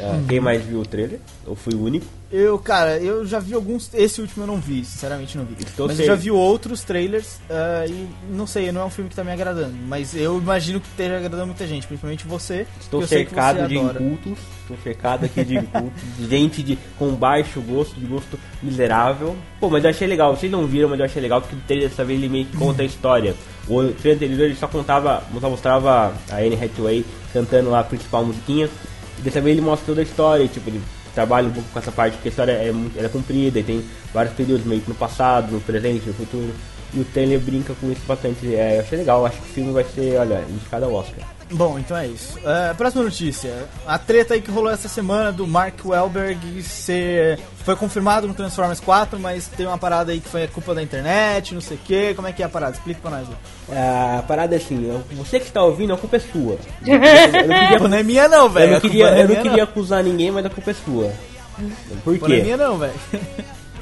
[0.00, 0.20] É.
[0.28, 1.18] Quem mais viu o trailer?
[1.46, 2.06] Eu fui o único.
[2.30, 3.90] Eu, cara, eu já vi alguns.
[3.94, 5.56] Esse último eu não vi, sinceramente não vi.
[5.58, 8.90] Estou mas sem- eu já vi outros trailers ah, e não sei, não é um
[8.90, 9.74] filme que tá me agradando.
[9.88, 12.66] Mas eu imagino que esteja agradando muita gente, principalmente você.
[12.80, 14.02] Estou sei cercado você de adora.
[14.02, 14.38] incultos.
[14.60, 16.02] Estou cercado aqui de incultos.
[16.18, 19.34] de gente de, com baixo gosto, de gosto miserável.
[19.58, 20.36] Pô, mas eu achei legal.
[20.36, 22.56] Vocês não viram, mas eu achei legal porque o trailer dessa vez ele meio que
[22.56, 23.34] conta a história.
[23.66, 28.24] O trailer anterior ele só contava, só mostrava a Anne Hathaway cantando lá a principal
[28.24, 28.68] musiquinha.
[29.18, 30.80] E dessa vez ele mostra toda a história, e, tipo, ele
[31.14, 33.84] trabalha um pouco com essa parte, porque a história é, ela é comprida e tem
[34.14, 36.52] vários períodos, meio que no passado, no presente, no futuro.
[36.94, 38.54] E o trailer brinca com isso bastante.
[38.54, 41.37] É, eu achei legal, acho que o filme vai ser, olha, indicado ao Oscar.
[41.50, 42.38] Bom, então é isso.
[42.44, 43.66] Ah, próxima notícia.
[43.86, 47.38] A treta aí que rolou essa semana do Mark Wahlberg ser.
[47.64, 51.54] Foi confirmado no Transformers 4, mas tem uma parada aí que foi culpa da internet,
[51.54, 52.14] não sei o que.
[52.14, 52.72] Como é que é a parada?
[52.76, 53.26] Explica pra nós.
[53.28, 53.34] Lu.
[53.70, 56.58] A parada é assim, eu- você que está ouvindo, a culpa é sua.
[56.86, 58.70] Eu não A queria, não é minha não, eu velho.
[58.72, 61.12] não A culpa queria, é eu não queria acusar ninguém, mas a culpa é sua.
[62.04, 62.44] Por culpa não é quê?
[62.44, 62.92] minha não, velho.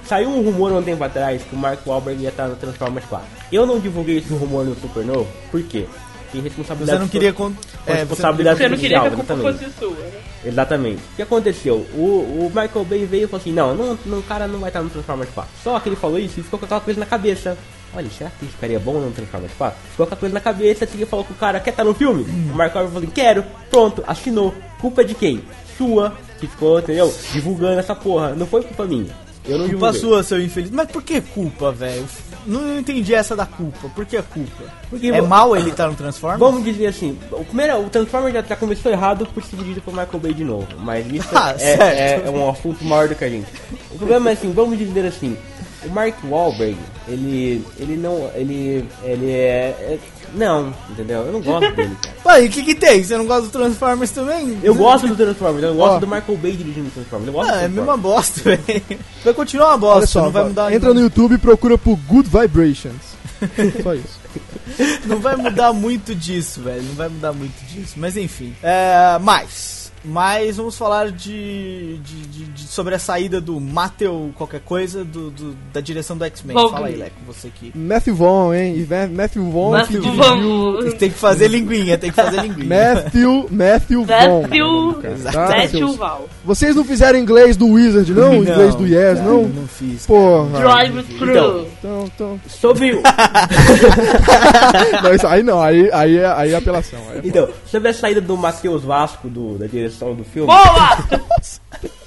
[0.04, 3.26] Saiu um rumor um tempo atrás que o Mark Wahlberg ia estar no Transformers 4.
[3.50, 5.86] Eu não divulguei esse rumor no Supernovo, por quê?
[6.32, 7.32] Tem responsabilidade Você não queria.
[7.32, 7.46] Con...
[7.48, 9.64] É, você não responsabilidade Você não queria que a culpa exatamente.
[9.64, 10.20] fosse sua, né?
[10.44, 11.02] Exatamente.
[11.12, 11.74] O que aconteceu?
[11.94, 12.00] O,
[12.46, 14.82] o Michael Bay veio e falou assim, não, não, não, o cara não vai estar
[14.82, 15.52] no Transformers 4.
[15.62, 17.56] Só que ele falou isso e ficou com aquela coisa na cabeça.
[17.94, 19.78] Olha, será que isso ficaria bom no Transformers 4?
[19.90, 21.94] Ficou com aquela coisa na cabeça, assim, ele falou com o cara, quer estar no
[21.94, 22.22] filme?
[22.24, 24.54] O Michael Bay falou assim, quero, pronto, assinou.
[24.80, 25.42] Culpa de quem?
[25.78, 27.12] Sua, que ficou, entendeu?
[27.32, 28.34] Divulgando essa porra.
[28.34, 29.14] Não foi culpa minha.
[29.48, 30.00] Eu não Culpa divulguei.
[30.00, 30.70] sua, seu infeliz.
[30.70, 32.04] Mas por que culpa, velho?
[32.46, 33.88] Não entendi essa da culpa.
[33.94, 34.62] Por que culpa?
[34.88, 36.38] Porque é vo- mal ele tá no Transformers?
[36.40, 39.90] Vamos dizer assim, o primeiro, o Transformers já, já começou errado por ser dirigido por
[39.92, 43.24] Michael Bay de novo, mas isso Ah, é, é, é um assunto maior do que
[43.24, 43.46] a gente.
[43.90, 45.36] O problema é assim, vamos dizer assim,
[45.84, 46.76] o Mark Wahlberg,
[47.08, 49.98] ele, ele não, ele, ele é, é-
[50.34, 51.22] não, entendeu?
[51.22, 52.16] Eu não gosto dele, cara.
[52.22, 53.02] Pai, o que que tem?
[53.02, 54.58] Você não gosta do Transformers também?
[54.62, 55.98] Eu gosto do Transformers, eu gosto Ó.
[55.98, 58.82] do Michael Bay dirigindo o Transformers, eu gosto Ah, do é a mesma bosta, velho.
[59.24, 62.28] Vai continuar uma bosta, só, não vai mudar entra no YouTube e procura por Good
[62.28, 63.16] Vibrations.
[63.82, 64.18] Só isso.
[65.04, 66.82] Não vai mudar muito disso, velho.
[66.82, 67.94] Não vai mudar muito disso.
[67.96, 68.54] Mas enfim.
[68.62, 69.85] É, mais.
[70.06, 75.30] Mas vamos falar de, de- de- de- sobre a saída do Matthew qualquer coisa do,
[75.30, 76.54] do- da direção do X-Men.
[76.54, 76.70] Vaughn.
[76.70, 78.86] Fala aí, Leco, você que Matthew Vaughn, hein?
[78.88, 80.94] Ma- Matthew Vaughn Mas que vamos.
[80.94, 82.94] tem que fazer linguinha, tem que fazer linguinha.
[82.94, 84.42] Matthew, Matthew Vaughn.
[84.42, 86.28] Matthew, Tá, Matthew Val.
[86.44, 88.34] Vocês não fizeram inglês do Wizard, não?
[88.36, 89.42] Inglês do Yes, cara, não?
[89.48, 90.06] Não fiz.
[90.06, 90.60] Porra.
[90.60, 91.66] Drive through.
[91.78, 92.40] Então, então...
[92.48, 93.02] Sobre o,
[95.02, 96.98] Não, isso aí não, aí, aí, é, aí é apelação.
[97.10, 101.20] Aí é então, sobre a saída do Matheus Vasco do, da direção do filme, Boa!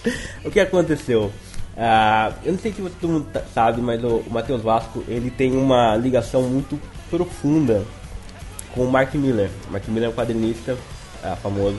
[0.45, 1.31] O que aconteceu?
[1.77, 5.51] Ah, eu não sei se todo mundo sabe, mas o, o Matheus Vasco ele tem
[5.55, 7.83] uma ligação muito profunda
[8.73, 9.49] com o Mark Miller.
[9.67, 10.77] O Mark Miller é um quadrinista
[11.23, 11.77] ah, famoso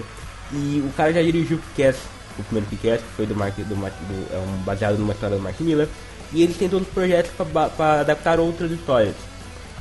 [0.53, 1.96] e o cara já dirigiu o Kick-Ass,
[2.38, 5.37] o primeiro Kick-Ass, que foi do Mark, do, Mark- do- é um, baseado numa história
[5.37, 5.88] do Mark Miller.
[6.33, 7.33] E ele tem todos os projetos
[7.77, 9.14] para adaptar outras histórias.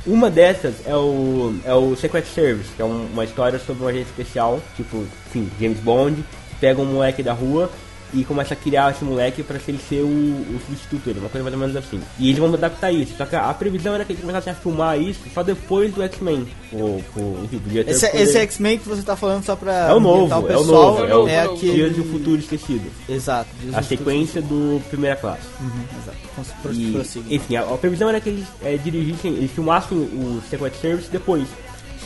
[0.06, 3.88] Uma dessas é o, é o Secret Service, que é um- uma história sobre um
[3.88, 6.16] agente especial, tipo, enfim, James Bond,
[6.48, 7.70] que pega um moleque da rua
[8.12, 11.42] e começa a criar esse moleque pra ele ser o, o substituto dele, uma coisa
[11.44, 12.00] mais ou menos assim.
[12.18, 14.56] E eles vão adaptar isso, só que a, a previsão era que eles começassem a
[14.56, 16.46] filmar isso só depois do X-Men.
[16.72, 16.76] O,
[17.16, 17.48] o,
[17.86, 20.42] Esse, poder- esse X-Men que você tá falando só pra é o novo, é o
[20.42, 21.72] pessoal, novo, é o é aquele...
[21.72, 22.90] Dias do Futuro Esquecido.
[23.08, 23.48] Exato.
[23.72, 25.42] A sequência do Primeira Classe.
[25.60, 25.70] Uhum,
[26.02, 26.18] exato.
[26.62, 30.72] Pro- E, enfim, a, a previsão era que eles é, dirigissem, eles filmassem o Secret
[30.80, 31.46] Service depois.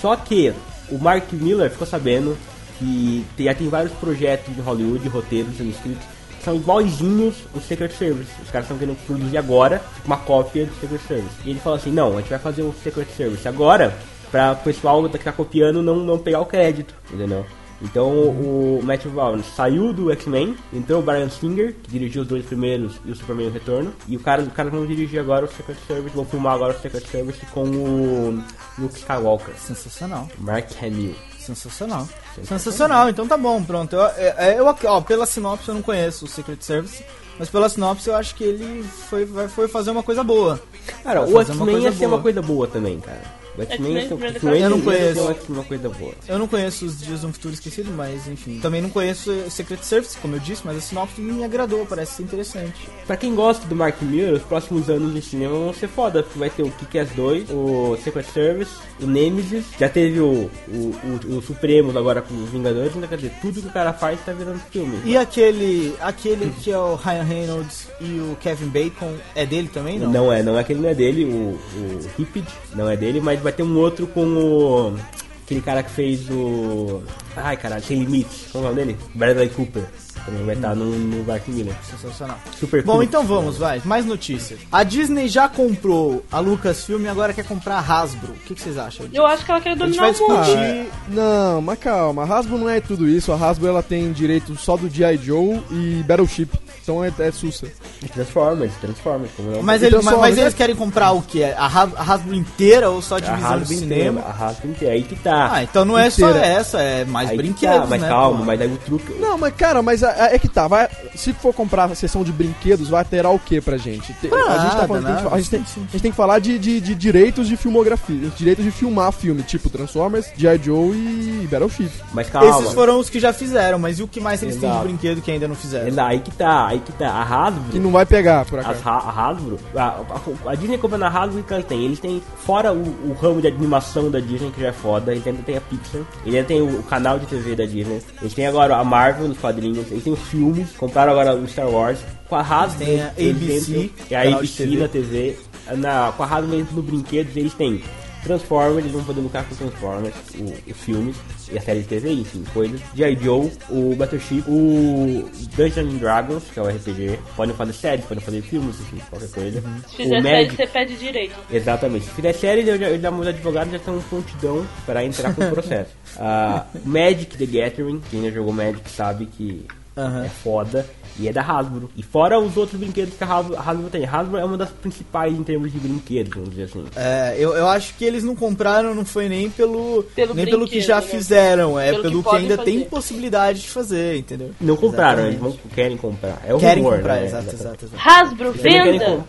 [0.01, 0.53] Só que
[0.91, 2.37] o Mark Miller ficou sabendo
[2.79, 6.05] que já tem vários projetos de Hollywood, roteiros sendo escritos,
[6.39, 8.31] que são igualzinhos o Secret Service.
[8.43, 11.35] Os caras estão querendo produzir agora tipo, uma cópia do Secret Service.
[11.45, 13.97] E ele falou assim, não, a gente vai fazer o Secret Service agora
[14.31, 17.47] pra o pessoal que tá copiando não, não pegar o crédito, entendeu?
[17.83, 22.45] Então o Matthew Vaughn saiu do X-Men, entrou o Brian Singer, que dirigiu os dois
[22.45, 23.93] primeiros e o Superman Retorno.
[24.09, 26.81] E o cara, o cara vão dirigir agora o Secret Service, vão filmar agora o
[26.81, 28.43] Secret Service com o
[28.79, 30.29] Luke Skywalker, Sensacional.
[30.39, 31.15] Mark Hamill.
[31.47, 32.09] Sensacional.
[32.43, 33.95] Sensacional, então tá bom, pronto.
[33.95, 37.05] Eu, eu, eu, ó, pela sinopse eu não conheço o Secret Service,
[37.39, 40.61] mas pela sinopse eu acho que ele foi, foi fazer uma coisa boa.
[41.03, 43.44] Cara, Vai o X-Men ia ser uma coisa boa também, cara.
[43.57, 45.35] Um- primeiro Eu não conheço.
[45.49, 46.13] uma- coisa boa.
[46.29, 48.59] Eu não conheço os Dias do Futuro Esquecido, mas enfim.
[48.61, 52.23] Também não conheço Secret Service, como eu disse, mas a sinopse me agradou, parece ser
[52.25, 52.89] interessante.
[53.07, 56.39] Pra quem gosta do Mark Miller, os próximos anos de cinema vão ser foda, porque
[56.39, 60.95] vai ter o Kick-Ass 2, o Secret Service, o Nemesis, já teve o, o,
[61.31, 64.19] o, o Supremos agora com os Vingadores, então quer dizer, tudo que o cara faz
[64.25, 64.99] tá virando filme.
[65.05, 69.99] E aquele, aquele que é o Ryan Reynolds e o Kevin Bacon, é dele também,
[69.99, 70.11] não?
[70.11, 73.44] Não é, não é aquele não é dele, o, o Hipid não é dele, mas
[73.45, 74.97] vai ter um outro com o.
[75.45, 77.03] Aquele cara que fez o.
[77.37, 78.49] Ai caralho, sem limites.
[78.51, 78.99] Como é o nome dele?
[79.15, 79.85] Bradley Cooper.
[80.25, 81.75] Também vai estar no, no Mark Miller.
[81.91, 82.39] Sensacional.
[82.59, 83.03] Super Bom, cool.
[83.03, 83.83] então vamos, vai.
[83.85, 84.59] Mais notícias.
[84.73, 88.33] A Disney já comprou a Lucasfilm e agora quer comprar a Hasbro.
[88.33, 89.07] O que, que vocês acham?
[89.07, 89.19] disso?
[89.19, 90.37] Eu acho que ela quer A gente dominar vai o mundo.
[90.41, 90.59] discutir.
[90.59, 93.33] Ah, é- não, mas calma, a Hasbro não é tudo isso.
[93.33, 95.17] A Hasbro ela tem direito só do G.I.
[95.19, 96.49] Joe e Battleship.
[96.83, 97.67] Então é, é sussa.
[98.13, 99.63] Transformers, Transformers, como não.
[99.63, 101.43] Mas, ele- mas, mas eles querem comprar o que?
[101.43, 101.67] A, a
[102.13, 104.21] Hasbro inteira ou só a a divisão do Hasbro cinema?
[104.21, 105.51] inteira, a Hasbro inteira, aí que tá.
[105.55, 106.47] Ah, então não é só Inteira.
[106.47, 108.09] essa, é mais aí que brinquedos, tá, mas né?
[108.09, 108.45] calma, pô?
[108.45, 109.15] mas aí o truque.
[109.15, 110.67] Não, mas cara, mas a- a- é que tá.
[110.69, 114.13] Vai, se for comprar a seção de brinquedos, vai alterar o que pra gente?
[114.27, 115.29] A, tá falando, nada.
[115.35, 118.65] a, gente tem, a gente tem que falar de, de- de direitos de filmografia, direitos
[118.65, 120.59] de filmar filme, tipo Transformers, G.I.
[120.63, 121.91] Joe e Battleship.
[122.13, 122.61] Mas calma.
[122.61, 124.85] Esses foram os que já fizeram, mas e o que mais eles têm de Exato.
[124.89, 125.89] brinquedo que ainda não fizeram?
[125.89, 127.09] É lá, aí que tá, aí que tá.
[127.11, 127.65] A Hasbro.
[127.73, 128.83] Que não vai pegar, por As acaso.
[128.89, 131.85] Ha- a Hasbro, a, a- a Disney comprando a Hasbro, o que eles têm?
[131.85, 135.27] Eles têm, fora o, o ramo de animação da Disney, que já é foda, eles
[135.27, 138.35] ainda tem a Pixar, eles ainda tem o, o canal de TV da Disney, eles
[138.35, 141.99] têm agora a Marvel nos quadrinhos, eles têm os filmes, compraram agora o Star Wars,
[142.29, 144.77] com a Hasbro, Tem a ABC, é a ABC TV.
[144.77, 145.37] na TV,
[145.77, 147.83] na, com a Hasbro no brinquedos, eles têm
[148.23, 151.15] Transformers, eles vão poder lucrar com Transformers, o- os filmes
[151.53, 152.81] e a série de TV, enfim, coisas.
[152.95, 153.17] G.I.
[153.23, 157.19] Joe, o Battleship, o Dungeons and Dragons, que é o RPG.
[157.37, 159.63] Podem fazer séries, podem fazer filmes, enfim, qualquer coisa.
[159.91, 161.35] Se fizer o série, Magic, você pede direito.
[161.53, 162.07] exatamente.
[162.07, 165.45] Se fizer série, eu já, eu já, os advogados já estão prontidão para entrar com
[165.45, 165.91] o processo.
[166.19, 170.25] Ah, Magic the Gathering, quem já jogou Magic sabe que Aham.
[170.25, 170.87] é foda.
[171.17, 171.89] E é da Hasbro.
[171.97, 174.05] E fora os outros brinquedos que a Hasbro, a Hasbro tem.
[174.05, 176.85] A Hasbro é uma das principais em termos de brinquedos, vamos dizer assim.
[176.97, 180.67] É, eu, eu acho que eles não compraram, não foi nem pelo, Pelo nem pelo
[180.67, 181.03] que já né?
[181.03, 182.71] fizeram, é Pelo pelo, que que, ainda fazer.
[182.71, 184.51] tem possibilidade de fazer, entendeu?
[184.61, 185.61] Não compraram, eles Exatamente.
[185.63, 186.43] vão, querem comprar.
[186.45, 187.27] É o Querem rumor, comprar, né?
[187.27, 188.03] exato, exato, exato.
[188.09, 189.25] Hasbro, Eles venda!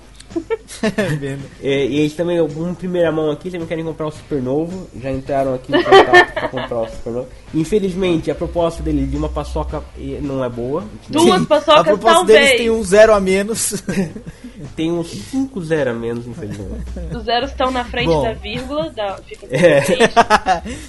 [1.19, 1.43] Vendo.
[1.61, 1.67] E,
[1.99, 4.87] eles também, um primeira mão aqui, também querem comprar o Supernovo.
[5.01, 7.27] Já entraram aqui em contato pra comprar o Supernovo.
[7.53, 10.83] Infelizmente, a proposta dele de uma paçoca eh, não é boa.
[11.09, 12.39] Duas Sim, paçocas, A proposta talvez.
[12.39, 13.83] deles tem um zero a menos.
[14.75, 16.85] Tem uns 5 0 a menos, infelizmente.
[17.13, 18.23] Os zeros estão na frente Bom.
[18.23, 19.81] da vírgula, da, fica É.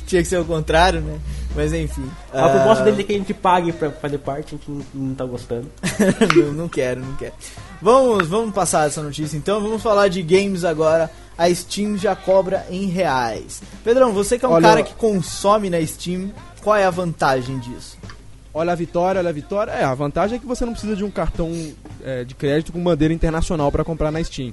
[0.06, 1.18] Tinha que ser o contrário, né?
[1.56, 2.08] Mas enfim.
[2.32, 4.84] A ah, proposta dele é que a gente pague pra fazer parte, a gente não,
[4.92, 5.68] não tá gostando.
[6.36, 7.32] não, não quero, não quero.
[7.80, 9.60] Vamos, vamos passar essa notícia então.
[9.60, 11.10] Vamos falar de games agora.
[11.38, 13.62] A Steam já cobra em reais.
[13.82, 16.30] Pedrão, você que é um Olha, cara que consome na Steam,
[16.62, 17.96] qual é a vantagem disso?
[18.52, 19.70] Olha a vitória, olha a vitória.
[19.70, 21.52] É, a vantagem é que você não precisa de um cartão
[22.02, 24.52] é, de crédito com bandeira internacional pra comprar na Steam.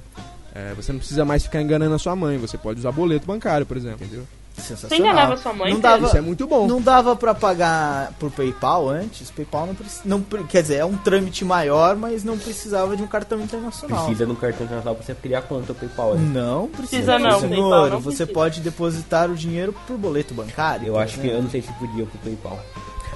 [0.54, 2.38] É, você não precisa mais ficar enganando a sua mãe.
[2.38, 4.26] Você pode usar boleto bancário, por exemplo, entendeu?
[4.56, 4.88] Sensacional.
[4.88, 6.66] Você enganava sua mãe, Não dava, Isso é muito bom.
[6.66, 9.30] não dava pra pagar por PayPal antes.
[9.30, 13.06] PayPal não precisa, não quer dizer, é um trâmite maior, mas não precisava de um
[13.06, 14.04] cartão internacional.
[14.04, 16.14] Precisa de um cartão internacional pra você criar conta o PayPal.
[16.14, 16.30] né?
[16.32, 17.50] Não precisa, Precisa não, senhor.
[17.50, 18.26] PayPal não você precisa.
[18.32, 20.86] pode depositar o dinheiro por boleto bancário.
[20.86, 21.36] Eu acho que exemplo.
[21.38, 22.58] eu não sei se podia com o PayPal.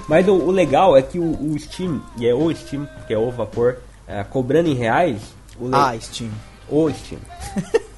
[0.07, 1.23] Mas o, o legal é que o,
[1.53, 5.21] o Steam, e é o Steam, que é o Vapor, é, cobrando em reais,
[5.59, 6.31] o, le- Ah, Steam.
[6.67, 7.21] o Steam.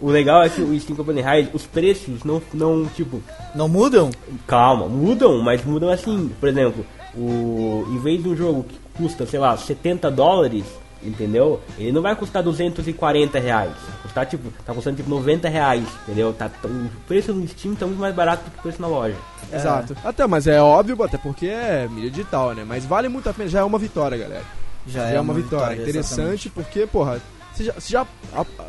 [0.00, 3.22] o legal é que o Steam em reais, os preços não, não, tipo,
[3.54, 4.10] Não mudam?
[4.46, 6.30] calma, mudam, mas mudam assim.
[6.40, 10.64] Por exemplo, o, em vez de um jogo que custa, sei lá, 70 dólares,
[11.02, 11.60] entendeu?
[11.78, 13.70] Ele não vai custar 240 reais.
[13.70, 16.32] Vai custar, tipo, tá custando tipo 90 reais, entendeu?
[16.32, 19.16] Tá, o preço no Steam tá muito mais barato do que o preço na loja.
[19.52, 19.96] Exato.
[20.04, 22.64] Até, mas é óbvio, até porque é mídia digital, né?
[22.66, 23.48] Mas vale muito a pena.
[23.48, 24.44] Já é uma vitória, galera.
[24.86, 25.74] Já, Já é uma vitória.
[25.74, 26.50] Interessante exatamente.
[26.50, 27.20] porque, porra,
[27.56, 28.06] você já, você, já,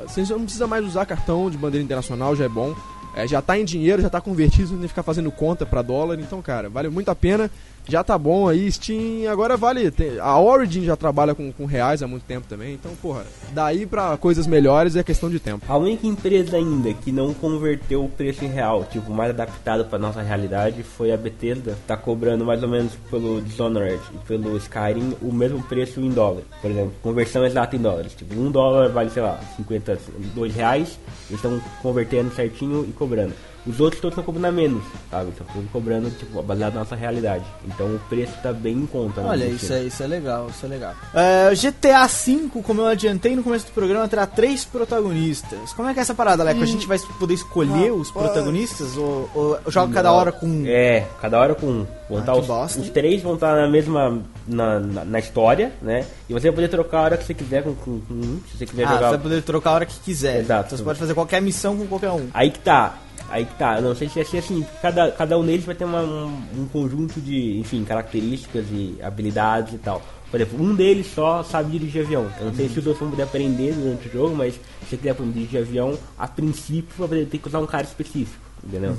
[0.07, 2.73] você não precisa mais usar cartão de bandeira internacional, já é bom.
[3.15, 5.81] É, já tá em dinheiro, já tá convertido, não tem que ficar fazendo conta pra
[5.81, 6.19] dólar.
[6.19, 7.49] Então, cara, vale muito a pena.
[7.87, 8.71] Já tá bom aí.
[8.71, 9.89] Steam agora vale.
[9.91, 12.73] tem- a Origin já trabalha com, com reais há muito tempo também.
[12.73, 15.65] Então, porra, daí pra coisas melhores é questão de tempo.
[15.67, 19.97] A única empresa ainda que não converteu o preço em real, tipo, mais adaptado para
[19.99, 21.77] nossa realidade, foi a Bethesda.
[21.87, 26.41] Tá cobrando mais ou menos pelo Dishonored e pelo Skyrim o mesmo preço em dólar.
[26.61, 28.13] Por exemplo, conversão exata em dólares.
[28.13, 30.99] Tipo, um dólar vale, sei lá, 52 reais.
[31.29, 33.33] Eles estão convertendo certinho e cobrando.
[33.67, 35.29] Os outros todos estão cobrando a menos, sabe?
[35.31, 37.43] Estão todos cobrando, tipo, baseado na nossa realidade.
[37.65, 39.21] Então o preço tá bem em conta.
[39.21, 40.93] né, Olha, isso é, isso é legal, isso é legal.
[41.13, 45.73] É, GTA V, como eu adiantei no começo do programa, terá três protagonistas.
[45.73, 46.61] Como é que é essa parada, Leco?
[46.61, 48.95] A gente vai poder escolher os protagonistas?
[48.97, 50.63] Ou, ou joga cada hora com um?
[50.65, 51.87] É, cada hora com um.
[52.09, 52.79] Vão Ah, estar que os, bosta.
[52.79, 54.19] os três vão estar na mesma.
[54.47, 56.05] Na, na, na história, né?
[56.29, 58.39] E você vai poder trocar a hora que você quiser com, com, com um.
[58.49, 59.09] Se você quiser Ah, você jogar.
[59.09, 60.39] vai poder trocar a hora que quiser.
[60.39, 60.67] Exato.
[60.67, 62.27] Então você pode fazer qualquer missão com qualquer um.
[62.33, 62.95] Aí que tá.
[63.29, 63.79] Aí tá.
[63.81, 64.65] Não sei se vai ser assim.
[64.81, 69.73] Cada, cada um deles vai ter uma- um, um conjunto de, enfim, características e habilidades
[69.73, 70.01] e tal.
[70.31, 72.29] Por exemplo, um deles só sabe dirigir avião.
[72.39, 74.59] Eu não sei se os outros vão poder aprender durante o jogo, mas se
[74.89, 78.45] você quiser dirigir avião, a princípio vai ter que usar um cara específico.
[78.63, 78.95] Entendeu?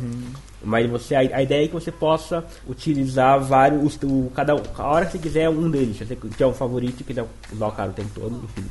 [0.63, 3.99] Mas você, a, a ideia é que você possa utilizar vários.
[4.03, 5.97] O, cada, a hora que você quiser, um deles.
[5.99, 8.67] Se você tiver um favorito e quiser usar o cara o tempo todo, enfim.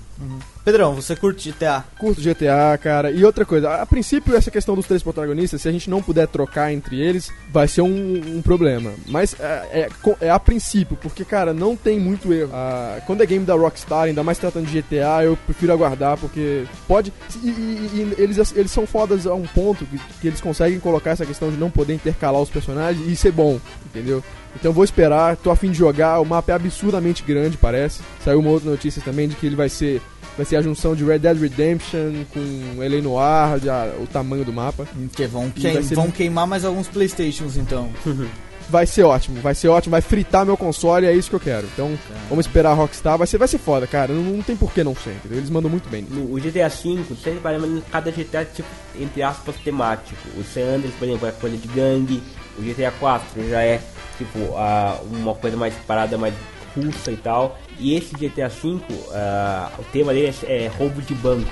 [0.66, 1.84] Pedrão, você curte GTA?
[1.98, 3.12] Curto GTA, cara.
[3.12, 6.28] E outra coisa, a princípio essa questão dos três protagonistas, se a gente não puder
[6.28, 8.92] trocar entre eles, vai ser um, um problema.
[9.08, 12.52] Mas é, é é a princípio, porque, cara, não tem muito erro.
[12.54, 16.66] Ah, quando é game da Rockstar, ainda mais tratando de GTA, eu prefiro aguardar, porque
[16.88, 17.14] pode...
[17.44, 21.12] E, e- e eles, eles são fodas a um ponto que, que eles conseguem colocar
[21.12, 24.24] essa questão de não poder intercalar os personagens e isso é bom, entendeu?
[24.60, 28.02] Então vou esperar, tô afim de jogar, o mapa é absurdamente grande, parece.
[28.26, 30.02] Saiu uma outra notícia também de que ele vai ser
[30.36, 33.02] vai ser a junção de Red Dead Redemption com L.A.
[33.02, 34.88] Noir, já, o tamanho do mapa.
[35.16, 37.90] Que vão, E ser- vão queimar mais alguns Playstations, então.
[38.70, 41.68] Vai ser ótimo, vai ser ótimo, vai fritar meu console, é isso que eu quero.
[41.74, 41.98] Então,
[42.30, 44.14] vamos esperar a Rockstar, vai ser, vai ser foda, cara.
[44.14, 45.38] Não, não tem por que não ser, entendeu?
[45.38, 46.06] Eles mandam muito bem.
[46.10, 48.68] No, o GTA V, repara, mas cada GTA tipo,
[49.00, 50.28] entre aspas, temático.
[50.38, 52.22] O San Andreas, por exemplo, é coisa de gangue.
[52.58, 53.80] O GTA IV já é,
[54.18, 56.34] tipo, a, uma coisa mais parada, mais
[56.76, 57.58] russa e tal.
[57.80, 58.80] E esse GTA V,
[59.14, 61.52] ah, o tema dele é, é roubo de banco.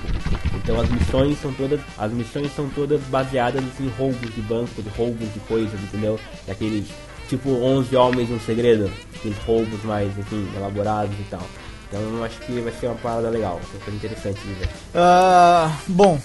[0.56, 4.90] Então as missões são todas, as missões são todas baseadas em roubos de banco, de
[4.90, 6.20] roubos de coisas, entendeu?
[6.48, 6.88] Daqueles,
[7.30, 8.92] tipo, 11 homens um segredo.
[9.16, 11.42] Aqueles roubos mais, enfim, elaborados e tal.
[11.88, 14.70] Então eu acho que vai ser uma parada legal, uma coisa interessante de ver.
[14.96, 16.20] Ah, bom,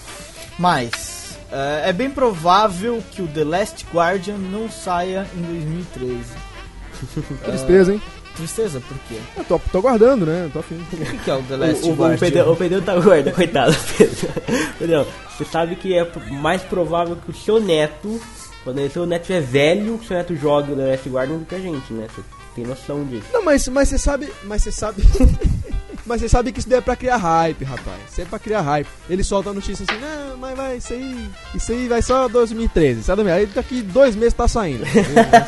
[0.57, 6.23] mas ah, é bem provável que o The Last Guardian não saia em 2013.
[7.43, 8.01] Tristeza, hein?
[8.41, 9.19] Tristeza, por quê?
[9.37, 10.49] Eu tô, tô aguardando, né?
[10.51, 10.75] Tô afim.
[10.91, 12.17] O que, que é o The Last O, o, o, Guardian?
[12.17, 13.75] Pedro, o Pedro tá gordo, coitado.
[13.95, 14.27] Pedro.
[14.79, 18.19] Pedro, você sabe que é mais provável que o seu neto,
[18.63, 21.37] quando o seu neto é velho, que o seu neto jogue o The Last Guardian
[21.37, 22.07] do que a gente, né?
[22.15, 22.23] Você
[22.55, 23.27] tem noção disso.
[23.31, 24.33] Não, mas, mas você sabe.
[24.43, 25.03] Mas você sabe.
[26.11, 27.97] mas você sabe que isso daí é pra criar hype, rapaz.
[28.11, 28.87] Isso é pra criar hype.
[29.09, 31.29] Ele solta a notícia assim, não, mas vai, isso aí.
[31.55, 33.03] Isso aí vai só 2013.
[33.03, 33.29] Sabe?
[33.31, 34.83] Aí daqui dois meses tá saindo.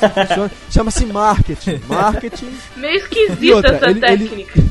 [0.72, 1.82] Chama-se marketing.
[1.88, 2.54] Marketing.
[2.78, 4.64] Meio esquisita outra, essa ele- ele- técnica.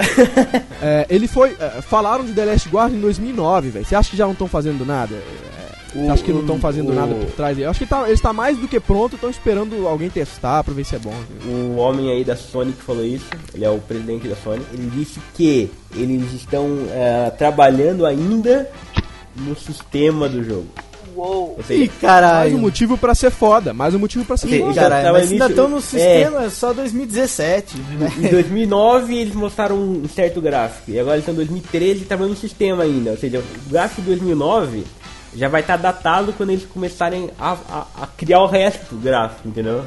[0.82, 1.54] É, ele foi.
[1.60, 3.84] é, falaram de The Last Guard em 2009, velho.
[3.84, 5.14] Você acha que já não estão fazendo nada?
[5.14, 7.58] É, Você acha que não estão fazendo o- nada por trás?
[7.58, 10.72] Eu acho que tá, ele está mais do que pronto, estão esperando alguém testar pra
[10.72, 11.12] ver se é bom.
[11.46, 14.90] O homem aí da Sony que falou isso, ele é o presidente da Sony, ele
[14.94, 18.70] disse que eles estão eh, trabalhando ainda
[19.36, 20.66] no sistema do jogo.
[21.16, 21.58] Uou.
[21.66, 22.50] Seja, Ih, caralho.
[22.50, 24.74] Mais um motivo pra ser foda, mais um motivo pra ser Sim, foda.
[24.80, 25.80] Caralho, mas ainda estão no é.
[25.80, 28.12] sistema, é só 2017, né?
[28.16, 32.40] Em 2009 eles mostraram um certo gráfico e agora eles estão em 2013 trabalhando no
[32.40, 33.10] sistema ainda.
[33.10, 34.84] Ou seja, o gráfico de 2009
[35.34, 39.46] já vai estar datado quando eles começarem a, a- a criar o resto do gráfico,
[39.48, 39.84] entendeu?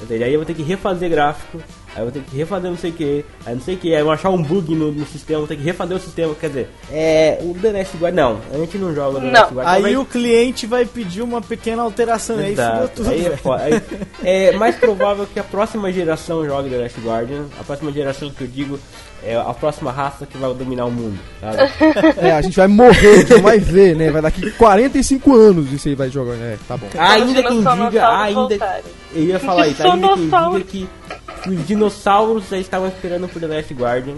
[0.00, 1.60] Ou aí eu vou ter que refazer gráfico,
[1.96, 3.94] aí eu vou ter que refazer não sei o que, aí não sei o que,
[3.94, 6.34] aí eu vou achar um bug no, no sistema, vou ter que refazer o sistema.
[6.34, 7.38] Quer dizer, é.
[7.40, 8.14] O The Last Guard.
[8.14, 9.40] Não, a gente não joga o The Não.
[9.40, 9.68] Last Guard.
[9.68, 13.10] Aí talvez- o cliente vai pedir uma pequena alteração aí, fudeu tudo.
[13.10, 13.82] Aí
[14.22, 17.46] é, é mais provável que a próxima geração jogue The Last Guardian.
[17.58, 18.78] A próxima geração que eu digo
[19.24, 21.56] é a próxima raça que vai dominar o mundo, sabe?
[22.18, 24.10] É, a gente vai morrer, a gente vai ver, né?
[24.10, 26.58] Vai daqui 45 anos isso aí vai jogar, né?
[26.68, 26.86] Tá bom.
[26.98, 28.80] ainda quem diga, ainda
[29.14, 30.88] eu ia falar isso, ainda quem diga que
[31.48, 34.16] os dinossauros já estavam esperando por The Last Guardian.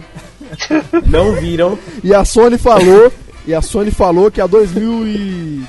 [1.06, 1.78] Não viram.
[2.02, 3.12] E a Sony falou,
[3.46, 5.62] e a Sony falou que há 2000 e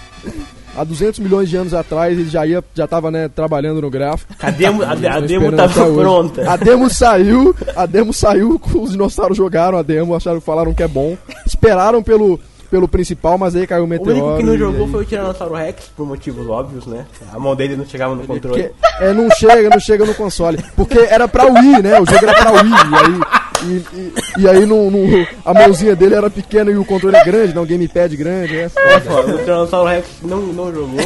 [0.75, 4.33] há 200 milhões de anos atrás ele já ia já tava, né, trabalhando no gráfico.
[4.39, 6.51] A demo, a, a demo tava pronta.
[6.51, 10.87] A demo saiu, a demo saiu, os dinossauros jogaram a demo, acharam, falaram que é
[10.87, 11.17] bom.
[11.45, 12.39] Esperaram pelo
[12.69, 14.12] pelo principal, mas aí caiu o O meteoro.
[14.23, 17.05] único que não jogou aí- foi o Tiranossauro Rex, por motivos óbvios, né?
[17.34, 18.63] A mão dele não chegava no controle.
[18.79, 20.63] Porque, é, não chega, não chega no console.
[20.75, 22.00] Porque era pra Wii, né?
[22.00, 22.71] O jogo era pra Wii.
[22.71, 23.21] E aí,
[23.62, 27.23] e, e- e aí não- não- a mãozinha dele era pequena e o controle é
[27.25, 28.56] grande, não, gamepad grande.
[28.58, 29.02] É É foda.
[29.02, 31.00] foda, o Tiranossauro Rex não, não jogou,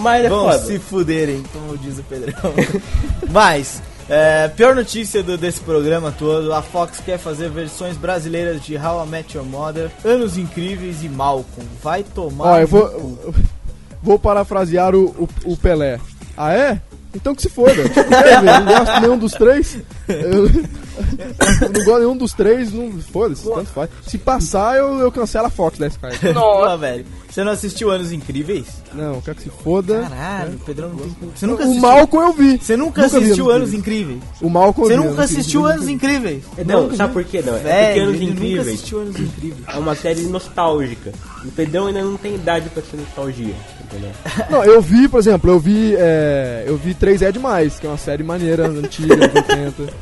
[0.00, 0.58] mas é Vão foda.
[0.58, 2.52] se fuderem, como diz o Pedrão.
[3.30, 8.76] Mas, é, pior notícia do- desse programa todo, a Fox quer fazer versões brasileiras de
[8.76, 11.66] How I Met Your Mother, Anos Incríveis e Malcolm.
[11.82, 13.34] Vai tomar Ó, eu vou,
[14.02, 16.00] vou parafrasear o, o, o Pelé.
[16.36, 16.80] Ah, é?
[17.14, 17.82] Então que se foda.
[17.88, 19.78] Tipo, quer ver, não gosto nenhum dos três.
[20.08, 20.48] Eu
[21.72, 23.90] não gosto de nenhum dos três, não foda-se, tanto faz.
[24.06, 26.08] Se passar, eu, eu cancelo a Fox da Sky.
[26.22, 26.76] Pô, Nossa.
[26.76, 27.04] velho.
[27.30, 28.66] Você não assistiu Anos Incríveis?
[28.92, 30.00] Não, quer que se foda.
[30.08, 31.30] Caralho, o Pedrão não tem...
[31.34, 31.82] Você nunca O assistiu...
[31.82, 32.58] Malcolm eu vi.
[32.58, 34.18] Você nunca, Nunca vi assistiu Anos Anos Incríveis?
[34.40, 35.92] O Malcolm Você eu vi, nunca eu vi, assistiu nunca Anos vi.
[35.92, 36.44] Incríveis?
[36.66, 37.42] Não, sabe por quê?
[37.44, 37.54] Não?
[37.54, 39.62] É porque Velho, Anos nunca Incríveis assistiu Anos Incríveis.
[39.68, 41.12] é uma série nostálgica.
[41.44, 44.10] O Pedrão ainda não tem idade pra ser nostalgia, entendeu?
[44.50, 45.94] Não, eu vi, por exemplo, eu vi.
[45.96, 49.92] é, eu vi 3 é demais, que é uma série maneira, antiga, dos 80.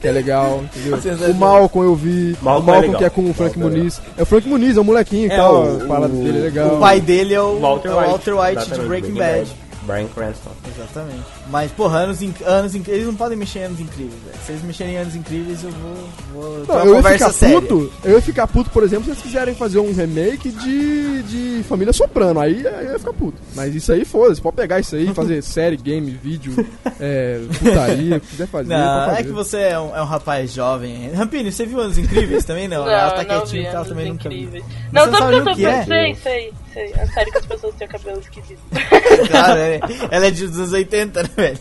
[0.00, 0.96] Que é legal, entendeu?
[1.00, 1.30] Sensacional.
[1.30, 2.36] O Malcolm eu vi.
[2.40, 2.98] Malcolm o é Malcolm legal.
[2.98, 4.00] que é com o Frank Malcolm é Muniz.
[4.16, 5.64] É o Frank Muniz, é o molequinho e É, tal.
[5.64, 6.76] o- parada o- dele é legal.
[6.76, 8.10] O pai dele é o Walter é o White.
[8.10, 9.48] Walter White de Breaking Bad.
[9.82, 10.50] Brian Cranston.
[10.76, 11.24] Exatamente.
[11.50, 14.36] Mas, porra, anos, inc- anos inc- eles não podem mexer em anos incríveis, velho.
[14.44, 16.08] Se eles mexerem em anos incríveis, eu vou.
[16.32, 17.60] vou Não, eu ia ficar séria.
[17.60, 17.92] puto.
[18.04, 21.92] Eu ia ficar puto, por exemplo, se eles quiserem fazer um remake de, de Família
[21.92, 22.38] Soprano.
[22.40, 23.38] Aí, aí eu ia ficar puto.
[23.54, 24.40] Mas isso aí, foda-se.
[24.42, 26.54] Pode pegar isso aí, fazer série, game, vídeo,
[27.00, 28.68] é, putaria, o que quiser fazer.
[28.74, 29.24] Não, pode é fazer.
[29.24, 31.10] que você é um, é um rapaz jovem.
[31.12, 32.68] Rampini, você viu Anos Incríveis também?
[32.68, 34.38] Não, Não, ela tá não quietinha vi ela Anos também nunca viu.
[34.38, 34.64] Incríveis.
[34.64, 35.84] Você Não, não sabe o que eu o tô é?
[35.84, 36.92] Sei, sei, sei.
[36.94, 38.60] A série que as pessoas têm o cabelo esquisito.
[39.28, 39.80] Claro, é-
[40.10, 41.58] ela é de dos anos 80, né, velho?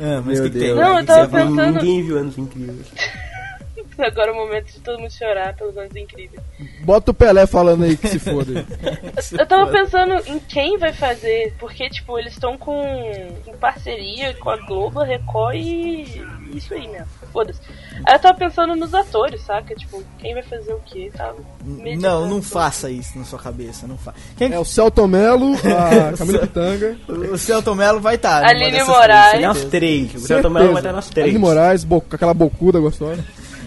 [0.00, 0.74] Ah, mas o que, que tem?
[0.74, 2.86] Não, eu tava pensando- Ninguém viu Anos Incríveis.
[4.04, 6.40] Agora é o momento de todo mundo chorar pelos anos incríveis.
[6.82, 8.64] Bota o Pelé falando aí que se foda.
[9.38, 12.82] Eu tava pensando em quem vai fazer, porque, tipo, eles estão com
[13.46, 16.22] em parceria com a Globo, a Record e
[16.54, 17.06] isso aí mesmo.
[17.32, 17.60] Foda-se.
[18.06, 19.74] Aí eu tava pensando nos atores, saca?
[19.74, 21.10] Tipo, quem vai fazer o quê?
[21.14, 21.36] Tava.
[21.64, 24.16] Não, não faça isso na sua cabeça, não faça.
[24.36, 24.52] Quem...
[24.52, 26.96] É o Celton Mello, a Camila Pitanga.
[27.08, 28.40] O Celton Mello vai estar.
[28.40, 29.30] numa Aline Moraes.
[29.30, 29.70] três, Nas certeza.
[29.70, 30.14] três.
[30.14, 30.50] O Celto.
[30.50, 31.24] Mello vai estar nas três.
[31.26, 33.22] Aline Moraes, bo- com aquela bocuda gostosa.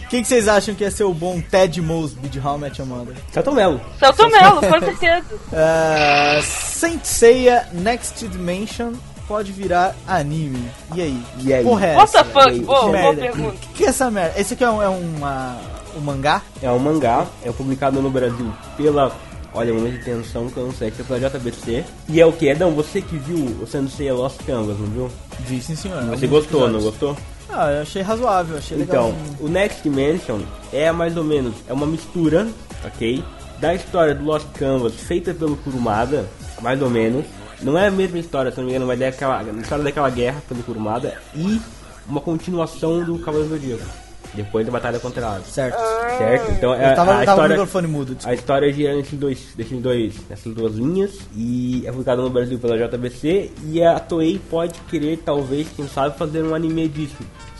[0.09, 2.81] Quem que vocês acham que ia ser o bom Ted Mosby de How I Met
[2.81, 3.15] Your Mother?
[3.31, 3.79] Celto Mello.
[3.99, 5.23] Celto Mello, com certeza.
[5.35, 8.93] Uh, Saint Seiya Next Dimension
[9.27, 10.67] pode virar anime.
[10.95, 11.23] E aí?
[11.43, 11.63] E aí?
[11.63, 12.59] Porra, é What the fuck?
[12.61, 13.57] Boa, Que boa pergunta.
[13.69, 14.39] O que é essa merda?
[14.41, 15.57] Esse aqui é um, é uma,
[15.95, 16.41] um mangá?
[16.63, 19.15] É um mangá, é publicado no Brasil pela.
[19.53, 21.83] Olha, momento de tensão que eu não sei, que é pela JBC.
[22.07, 22.47] E é o que?
[22.47, 25.11] Edão, você que viu o Sensei Lost Canvas, não viu?
[25.39, 26.03] Vi, sim, senhor.
[26.05, 26.97] Você gostou, não episódios.
[26.99, 27.17] gostou?
[27.51, 29.09] Ah, eu achei razoável, achei legal.
[29.09, 30.39] Então, o Next Dimension
[30.71, 32.47] é mais ou menos, é uma mistura,
[32.85, 33.23] ok?
[33.59, 36.25] Da história do Lost Canvas feita pelo Kurumada,
[36.61, 37.25] mais ou menos.
[37.61, 40.09] Não é a mesma história, se não me engano, mas é aquela, a história daquela
[40.09, 41.59] guerra pelo Kurumada e
[42.07, 44.08] uma continuação do Cavaleiro do Zodíaco.
[44.33, 45.47] Depois da batalha contra a Hades.
[45.47, 45.77] Certo.
[46.17, 46.51] Certo?
[46.51, 47.49] Então é tava, a o história.
[47.49, 48.17] microfone mudo.
[48.23, 52.59] A história gira nesses dois, nesses dois, nessas duas linhas e é publicada no Brasil
[52.59, 57.17] pela JBC e a Toei pode querer, talvez, quem sabe, fazer um anime disso.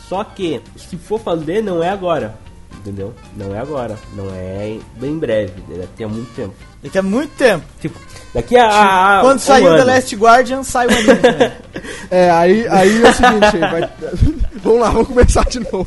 [0.08, 2.34] Só que, se for fazer, não é agora.
[2.80, 3.14] Entendeu?
[3.36, 3.96] Não é agora.
[4.14, 5.52] Não é bem breve.
[5.68, 6.54] Deve ter muito tempo.
[6.82, 7.64] Daqui a muito tempo.
[7.78, 7.98] Tipo,
[8.34, 9.18] daqui a.
[9.18, 9.76] a Quando um saiu ano.
[9.76, 11.52] The Last Guardian, sai o anime.
[12.12, 13.88] É, aí, aí é o seguinte, vai...
[14.64, 15.86] vamos lá, vamos começar de novo.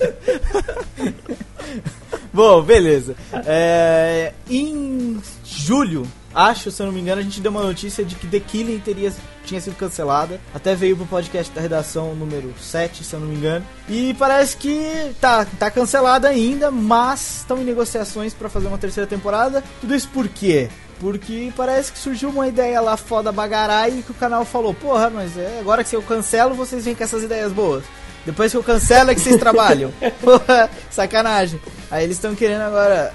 [2.33, 3.15] Bom, beleza.
[3.45, 8.15] É, em julho, acho, se eu não me engano, a gente deu uma notícia de
[8.15, 9.13] que The Killing teria,
[9.45, 10.41] tinha sido cancelada.
[10.51, 13.63] Até veio pro podcast da redação número 7, se eu não me engano.
[13.87, 19.07] E parece que tá, tá cancelada ainda, mas estão em negociações pra fazer uma terceira
[19.07, 19.63] temporada.
[19.79, 20.69] Tudo isso por quê?
[20.99, 25.37] Porque parece que surgiu uma ideia lá foda bagarai que o canal falou: Porra, mas
[25.37, 27.83] é, agora que eu cancelo, vocês vêm com essas ideias boas.
[28.25, 29.91] Depois que eu cancelo é que vocês trabalham.
[30.21, 31.59] Porra, sacanagem.
[31.91, 33.13] Aí eles estão querendo agora.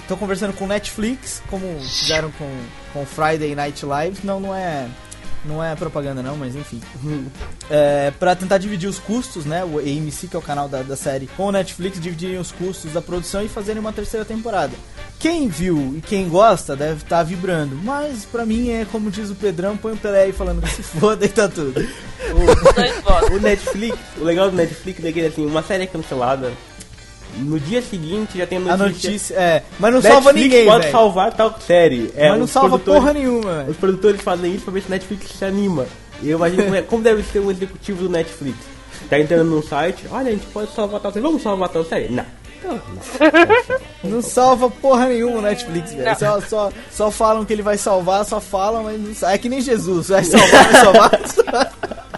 [0.00, 2.50] Estão conversando com Netflix, como fizeram com,
[2.92, 4.18] com Friday Night Live.
[4.24, 4.86] Não, não é.
[5.44, 6.80] Não é propaganda não, mas enfim.
[7.70, 9.64] É, pra tentar dividir os custos, né?
[9.64, 12.92] O AMC, que é o canal da, da série, com o Netflix, dividirem os custos
[12.92, 14.74] da produção e fazerem uma terceira temporada.
[15.18, 17.76] Quem viu e quem gosta deve estar vibrando.
[17.82, 20.82] Mas pra mim é como diz o Pedrão, põe o Pelé aí falando que se
[20.98, 21.80] foda e tá tudo.
[22.30, 23.30] Votos.
[23.30, 26.52] O Netflix, o legal do Netflix é que assim, uma série é cancelada.
[27.36, 28.86] No dia seguinte já tem A notícia.
[29.10, 29.62] notícia é.
[29.78, 30.92] Mas não Netflix salva ninguém, pode velho.
[30.92, 32.12] salvar tal série.
[32.16, 33.70] É, Mas não salva porra nenhuma, velho.
[33.70, 35.86] Os produtores fazem isso pra ver se o Netflix se anima.
[36.22, 38.58] E eu imagino como, é- como deve ser um executivo do Netflix.
[39.08, 41.22] Tá entrando num site, olha, a gente pode salvar tal série.
[41.26, 42.08] Vamos salvar tal série?
[42.10, 42.24] Não.
[44.04, 46.16] Não salva porra nenhuma o Netflix, velho.
[46.18, 49.60] Só, só, só falam que ele vai salvar, só falam, mas não É que nem
[49.60, 50.80] Jesus, vai salvar, vai
[51.28, 51.72] salvar.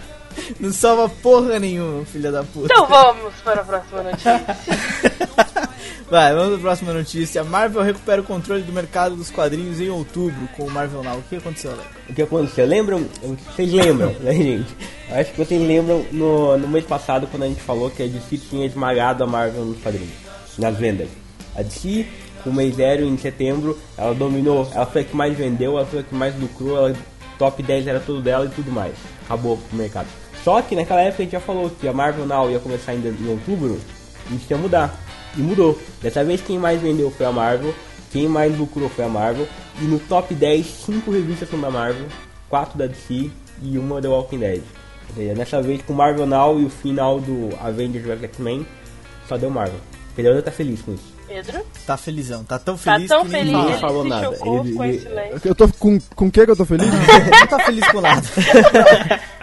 [0.61, 2.67] Não salva porra nenhuma, filha da puta.
[2.73, 4.45] Então vamos para a próxima notícia.
[6.11, 7.41] Vai, vamos para a próxima notícia.
[7.41, 11.19] A Marvel recupera o controle do mercado dos quadrinhos em outubro com o Marvel Now.
[11.19, 11.89] O que aconteceu, Alex?
[12.09, 12.67] O que aconteceu?
[12.67, 13.07] Lembram?
[13.55, 14.77] Vocês lembram, né, gente?
[15.11, 18.39] Acho que vocês lembram no, no mês passado quando a gente falou que a DC
[18.39, 20.13] tinha esmagado a Marvel nos quadrinhos,
[20.59, 21.09] nas vendas.
[21.57, 22.07] A DC,
[22.43, 25.87] com o mês zero em setembro, ela dominou, ela foi a que mais vendeu, ela
[25.87, 26.97] foi a que mais lucrou, ela,
[27.39, 28.95] top 10 era tudo dela e tudo mais.
[29.25, 30.09] Acabou o mercado.
[30.45, 33.09] Só que naquela época a gente já falou que a Marvel Now ia começar ainda
[33.09, 33.81] em outubro,
[34.31, 34.95] isso ia mudar.
[35.37, 35.81] E mudou.
[36.03, 37.75] Dessa vez quem mais vendeu foi a Marvel,
[38.13, 39.49] quem mais lucrou foi a Marvel.
[39.81, 42.07] E no top 10, 5 revistas são da Marvel,
[42.49, 43.31] 4 da DC
[43.63, 44.63] e uma The Walking Dead.
[45.09, 48.67] Ou seja, dessa vez com Marvel Now e o final do Avengers vs X-Men,
[49.29, 49.81] só deu Marvel.
[50.15, 51.13] Pedro tá feliz com isso.
[51.27, 53.71] Pedro, Tá felizão, tá tão tá feliz tão que nem feliz, fala.
[53.71, 54.27] ele falou se nada.
[54.27, 55.09] Ele- com ele-.
[55.45, 56.87] Eu tô com, com o que que eu tô feliz?
[57.41, 58.23] Não tá feliz com nada.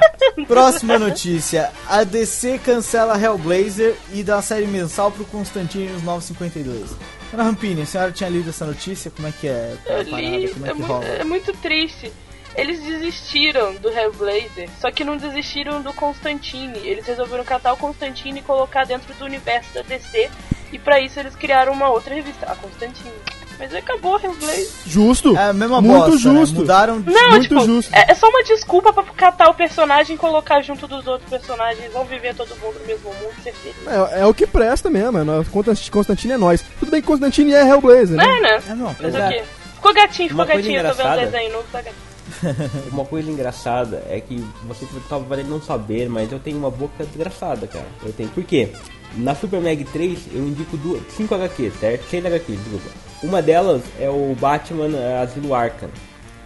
[0.51, 1.71] Próxima notícia.
[1.87, 6.91] A DC cancela Hellblazer e dá a série mensal pro Constantine nos 952.
[7.31, 9.09] Ana Rampini, a senhora tinha lido essa notícia?
[9.09, 9.77] Como é que é?
[9.87, 11.05] a Eu li, Como é, é que muito, rola?
[11.05, 12.11] é muito triste.
[12.53, 16.77] Eles desistiram do Hellblazer, só que não desistiram do Constantine.
[16.79, 20.29] Eles resolveram catar o Constantine e colocar dentro do universo da DC.
[20.73, 23.13] E pra isso eles criaram uma outra revista, a Constantine.
[23.62, 24.89] Mas acabou o.
[24.89, 25.38] Justo.
[25.38, 26.55] É a mesma Muito bosta, justo.
[26.55, 26.62] Né?
[26.62, 27.12] Mudaram de...
[27.12, 27.93] Não, Muito tipo, justo.
[27.95, 31.93] É, é só uma desculpa pra catar o personagem e colocar junto dos outros personagens.
[31.93, 33.53] Vão viver todo mundo no mesmo mundo, ser.
[33.86, 35.43] É, é o que presta mesmo, é, nó-
[35.91, 36.66] Constantine é nós.
[36.80, 38.26] Tudo bem que Constantine é Hellblazer, né?
[38.26, 38.64] É, né?
[38.68, 38.95] É, não.
[38.99, 39.43] Mas o quê?
[39.76, 40.82] Ficou gatinho, ficou Uma coisa gatinho.
[40.82, 41.32] Eu tô vendo engraçada.
[41.32, 42.12] desenho novo, tá gatinho.
[42.91, 47.68] Uma coisa engraçada é que você talvez não saber, mas eu tenho uma boca desgraçada,
[47.68, 47.86] cara.
[48.03, 48.30] Eu tenho.
[48.30, 48.70] Por quê?
[49.16, 50.78] Na Super Mag 3 eu indico
[51.09, 52.09] 5 HQs, certo?
[52.09, 52.89] 6 HQs, desculpa.
[53.24, 55.89] Uma delas é o Batman eh, Asilo Arkham,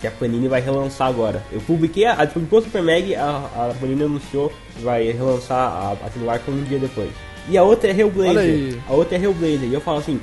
[0.02, 1.44] que a Panini vai relançar agora.
[1.52, 5.98] Eu publiquei, a, publicou a Super Mag, a, a Panini anunciou que vai relançar a
[6.06, 7.12] Asilo Arkham um dia depois.
[7.48, 8.80] E a outra é Hellblazer.
[8.90, 9.70] A outra é Hellblazer.
[9.70, 10.20] E eu falo assim,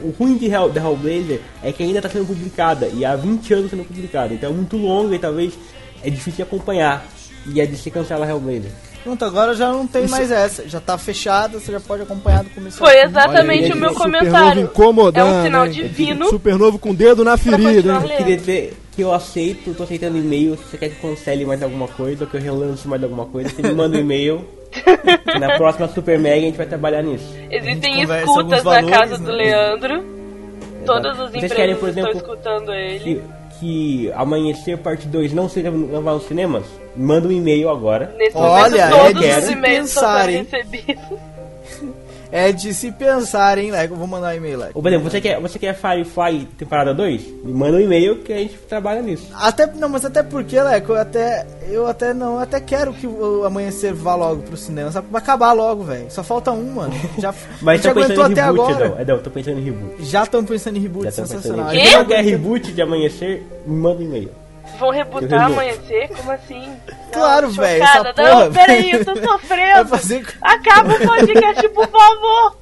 [0.00, 3.54] o ruim de Hell, da Hellblazer é que ainda está sendo publicada, e há 20
[3.54, 5.54] anos sendo publicada, então é muito longa e talvez
[6.02, 7.06] é difícil de acompanhar.
[7.46, 8.70] E a DC cancela a Hellblazer.
[9.02, 10.68] Pronto, agora já não tem mais essa.
[10.68, 12.78] Já tá fechada, você já pode acompanhar do começo.
[12.78, 14.62] Foi exatamente aí, o meu Supernovo comentário.
[14.62, 15.72] incomodando, É um sinal hein?
[15.72, 16.28] divino.
[16.28, 17.92] Supernovo com o dedo na ferida?
[17.94, 21.62] Eu queria dizer que eu aceito, tô aceitando e-mail, se você quer que cancele mais
[21.62, 24.44] alguma coisa, ou que eu relance mais alguma coisa, você me manda um e-mail.
[25.40, 27.24] na próxima Super Mega a gente vai trabalhar nisso.
[27.50, 29.32] Existem escutas alguns na valores, casa do né?
[29.32, 30.04] Leandro.
[30.84, 32.98] Todas as Vocês empresas querem, por estão exemplo, escutando ele.
[32.98, 33.22] Que,
[33.58, 36.64] que Amanhecer Parte 2 não seja levar aos cinemas?
[36.98, 38.12] Manda um e-mail agora.
[38.18, 40.46] Nesse Olha, momento, todos é os de e-mails estão pensar, hein?
[40.50, 41.18] recebidos.
[42.30, 43.94] É de se pensar, hein, Leco?
[43.94, 44.86] Eu vou mandar um e-mail, Leco.
[44.86, 47.26] Exemplo, você quer, você quer Firefly temporada 2?
[47.42, 49.28] Me manda um e-mail que a gente trabalha nisso.
[49.34, 53.06] Até, não, mas até porque, Leco, eu até, eu até não, eu até quero que
[53.06, 56.10] o Amanhecer vá logo pro cinema, só pra acabar logo, velho.
[56.10, 56.92] Só falta um, mano.
[57.18, 58.84] Já, Mas tô pensando aguentou até reboot, agora.
[58.86, 59.00] Edel.
[59.00, 60.04] Edel, tô pensando em reboot.
[60.04, 61.72] Já estão pensando em reboot, Já tô pensando sensacional.
[61.74, 61.86] em Quê?
[61.86, 64.30] Se você quer reboot de Amanhecer, me manda um e-mail.
[64.78, 66.08] Vão rebutar amanhecer?
[66.16, 66.72] Como assim?
[67.12, 68.08] Claro, velho, chocada.
[68.10, 69.88] essa porra, Não, peraí, eu tô sofrendo.
[69.88, 70.26] fazer...
[70.42, 72.56] Acaba o podcast, por favor.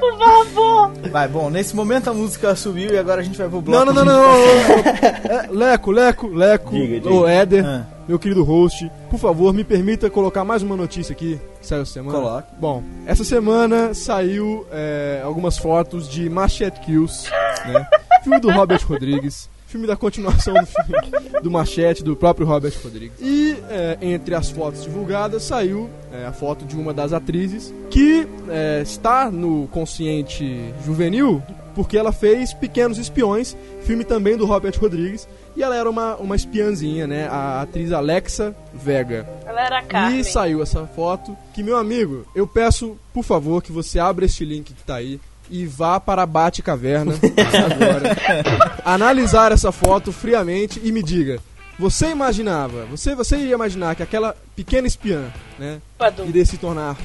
[0.00, 0.90] Por favor.
[1.10, 3.84] Vai, bom, nesse momento a música subiu e agora a gente vai pro Não, bloco.
[3.92, 4.22] não, não, não.
[4.22, 5.36] não.
[5.38, 7.10] É, Leco, Leco, Leco, Diga, diga.
[7.14, 7.84] ô Éder, Ah.
[8.08, 11.92] meu querido host, por favor, me permita colocar mais uma notícia aqui, que saiu essa
[11.92, 12.18] semana.
[12.18, 12.48] Coloque.
[12.58, 17.28] Bom, essa semana saiu é, algumas fotos de Machete Kills,
[17.66, 17.86] né?
[18.22, 19.50] Filme do Robert Rodrigues.
[19.66, 21.10] Filme da continuação do filme
[21.42, 23.18] do Machete, do próprio Robert Rodrigues.
[23.20, 28.26] E é, entre as fotos divulgadas saiu é, a foto de uma das atrizes que
[28.48, 31.42] é, está no consciente juvenil
[31.76, 36.34] porque ela fez Pequenos Espiões, filme também do Robert Rodrigues, e ela era uma, uma
[36.34, 37.28] espiãzinha, né?
[37.28, 39.28] A atriz Alexa Vega.
[39.44, 40.20] Ela era a Carmen.
[40.20, 44.42] E saiu essa foto que, meu amigo, eu peço, por favor, que você abra este
[44.42, 45.20] link que tá aí
[45.50, 48.16] e vá para a Bate Caverna agora.
[48.84, 51.38] analisar essa foto friamente e me diga.
[51.78, 56.24] Você imaginava, você, você iria imaginar que aquela pequena espiã, né, Badum.
[56.24, 56.96] iria se tornar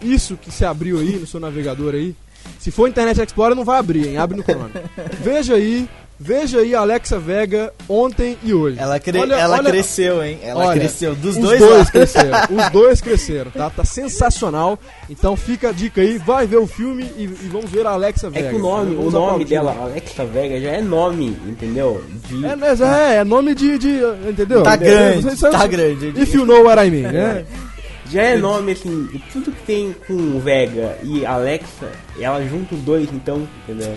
[0.00, 2.14] isso que se abriu aí no seu navegador aí?
[2.58, 4.16] Se for Internet Explorer, não vai abrir, hein?
[4.16, 4.70] Abre no Chrome.
[5.20, 5.88] Veja aí,
[6.22, 8.78] veja aí a Alexa Vega ontem e hoje.
[8.78, 9.18] Ela, cre...
[9.18, 10.38] Olha- ela olha- cresceu, hein?
[10.42, 11.14] Ela Olha, cresceu.
[11.14, 12.38] Dos os dois, dois cresceram.
[12.50, 13.70] Os dois cresceram, tá?
[13.70, 14.78] Tá sensacional.
[15.08, 18.26] Então fica a dica aí, vai ver o filme e, e vamos ver a Alexa
[18.26, 18.50] É Vega.
[18.50, 22.04] que o nome, o nome dela, Alexa Vega, já é nome, entendeu?
[22.28, 22.44] De...
[22.46, 24.00] É, mas é, é nome de, de.
[24.28, 24.62] Entendeu?
[24.62, 24.94] Tá Entendeu?
[24.98, 26.12] grande, vocês- tá grande.
[26.20, 27.44] If you know what I mean, né?
[28.10, 33.08] Já é nome, assim, tudo que tem com Vega e Alexa, ela junta os dois,
[33.12, 33.94] então, entendeu?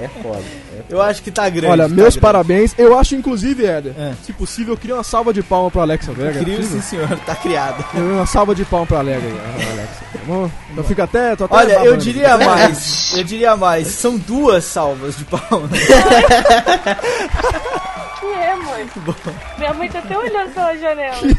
[0.00, 0.42] É foda.
[0.76, 1.66] É Eu acho que tá grande.
[1.72, 2.20] Olha, tá meus grande.
[2.20, 2.74] parabéns.
[2.78, 4.14] Eu acho, inclusive, Éder, É.
[4.24, 6.40] se possível, eu queria uma salva de palma pro Alexa Vega.
[6.40, 7.08] Incrível, É sim, senhor.
[7.26, 7.84] Tá criado.
[7.94, 9.26] Eu Uma salva de palma pra Alexa.
[9.26, 10.04] Alexa.
[10.12, 10.50] Tá bom?
[10.76, 11.34] Eu fico até.
[11.36, 13.12] Tô até Olha, eu diria mais.
[13.16, 13.86] Eu diria mais.
[13.88, 15.70] São duas salvas de palmas.
[18.20, 18.88] Que é, mãe?
[19.58, 21.38] Minha mãe tá até olhando pela janela, gente.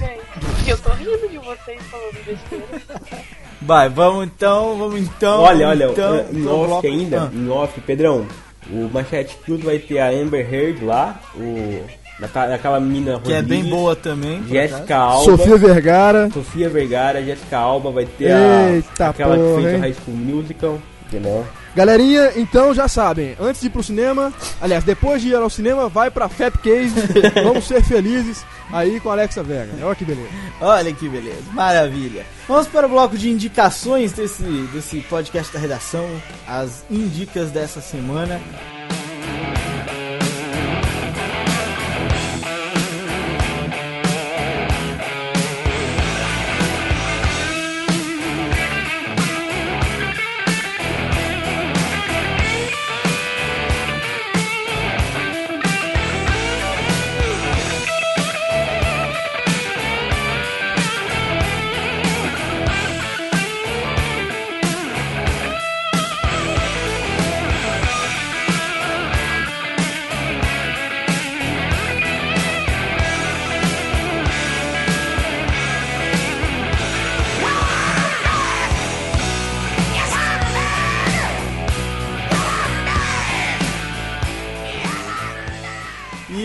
[0.66, 2.66] E eu tô rindo de vocês falando besteira.
[3.62, 5.42] Vai, vamos então, vamos então.
[5.42, 8.26] Olha, olha, então, em pro off bloco- ainda, Ah, em off, Pedrão,
[8.72, 11.82] o Manchete Cruz vai ter a Amber Heard lá, o,
[12.20, 14.44] naquela, naquela mina que é bem Rodrigues, boa também.
[14.48, 14.96] Jéssica.
[14.96, 16.30] Alba, Sofia Vergara.
[16.34, 19.80] Sofia Vergara, Jéssica Alba, vai ter Eita a, aquela porra, que fez hein?
[19.80, 21.46] o High School Musical, entendeu?
[21.76, 25.88] Galerinha, então já sabem, antes de ir pro cinema, aliás, depois de ir ao cinema,
[25.88, 26.94] vai pra Fat Case,
[27.44, 29.72] vamos ser felizes aí com a Alexa Vega.
[29.86, 30.30] Olha que beleza.
[30.62, 32.26] Olha que beleza, maravilha.
[32.48, 34.44] Vamos para o bloco de indicações desse,
[34.74, 36.08] desse podcast da redação,
[36.48, 38.40] as indicas dessa semana.
[39.66, 39.69] E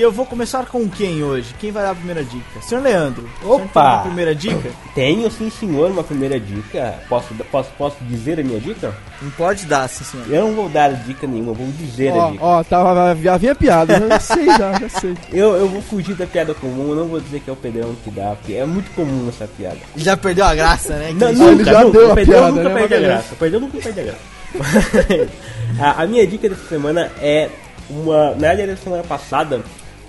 [0.05, 1.55] eu vou começar com quem hoje?
[1.59, 2.61] Quem vai dar a primeira dica?
[2.63, 3.29] Senhor Leandro.
[3.41, 3.83] senhor Opa!
[3.83, 4.71] tem uma primeira dica?
[4.95, 6.95] Tenho sim, senhor, uma primeira dica.
[7.09, 8.95] Posso, posso, posso dizer a minha dica?
[9.23, 10.27] Não pode dar, sim, senhor.
[10.31, 12.45] Eu não vou dar dica nenhuma, eu vou dizer a Ó, dica.
[12.45, 14.09] ó, tava, já vinha piada, né?
[14.11, 15.17] já sei já, já sei.
[15.33, 17.95] Eu, eu vou fugir da piada comum, eu não vou dizer que é o Pedrão
[18.05, 19.79] que dá, porque é muito comum essa piada.
[19.97, 21.13] Já perdeu a graça, né?
[21.13, 23.33] Não, Não, ele já nunca, deu a o Pedrão piada, nunca né, perde a graça.
[23.33, 24.35] O Pedrão nunca perde a graça.
[25.81, 27.49] a, a minha dica dessa semana é
[27.91, 28.31] uma.
[28.31, 29.61] Na verdade, da semana passada,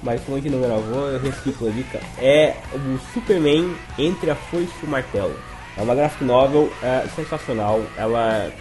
[0.06, 2.00] mas como gente não gravou, eu reciclo a dica.
[2.20, 5.36] É o Superman entre a foice e o martelo.
[5.76, 7.82] É uma graphic novel é, sensacional.
[7.98, 8.52] Ela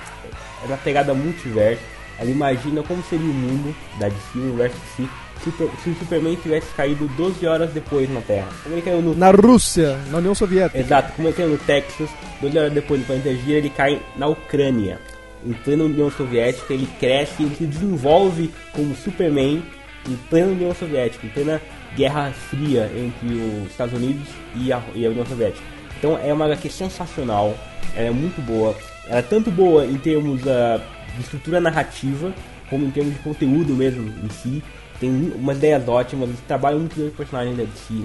[0.64, 1.82] é na pegada multiverso.
[2.18, 5.09] Ela imagina como seria o mundo da DC, o universo DC,
[5.42, 8.49] se, o Super- se o Superman tivesse caído 12 horas depois na Terra.
[8.62, 10.78] Como ele caiu no Na Rússia, na União Soviética.
[10.78, 12.09] Exato, como ele caiu no Texas,
[12.40, 14.99] dois horas depois do planeta gira, ele cai na Ucrânia.
[15.45, 19.62] Em plena União Soviética, ele cresce, ele se desenvolve como Superman
[20.09, 21.61] em plena União Soviética, em plena
[21.96, 25.64] Guerra Fria entre os Estados Unidos e a, e a União Soviética.
[25.98, 27.55] Então é uma HQ sensacional,
[27.94, 28.76] ela é muito boa.
[29.07, 30.80] Ela é tanto boa em termos ah,
[31.14, 32.32] de estrutura narrativa,
[32.68, 34.62] como em termos de conteúdo mesmo em si.
[35.00, 38.05] Tem umas ideias ótimas, eles trabalham muito bem os personagens da DC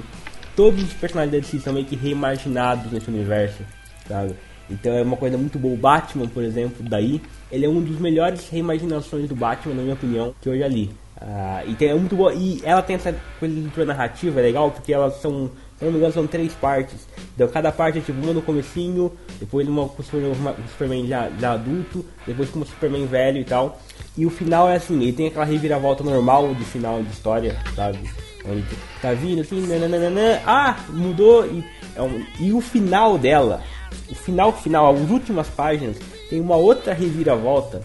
[0.60, 3.64] todos os personagens da DC são meio que reimaginados nesse universo,
[4.06, 4.36] sabe?
[4.70, 5.74] Então é uma coisa muito boa.
[5.74, 9.94] O Batman, por exemplo, daí, ele é um dos melhores reimaginações do Batman, na minha
[9.94, 10.92] opinião, que eu já li.
[11.22, 12.34] Ah, e tem, é muito boa.
[12.34, 15.92] E ela tem essa coisa de estrutura narrativa, é legal, porque elas são, se não
[15.92, 17.08] me engano, são três partes.
[17.36, 21.54] Então cada parte é tipo uma no comecinho, depois uma com o Superman já, já
[21.54, 23.80] adulto, depois com o Superman velho e tal.
[24.18, 28.00] E o final é assim, ele tem aquela reviravolta normal de final de história, sabe?
[28.46, 28.64] Onde
[29.02, 31.64] tá vindo assim, nananana, ah, mudou e,
[31.96, 33.62] é um- e o final dela,
[34.10, 35.98] o final final, as últimas páginas,
[36.30, 37.82] tem uma outra reviravolta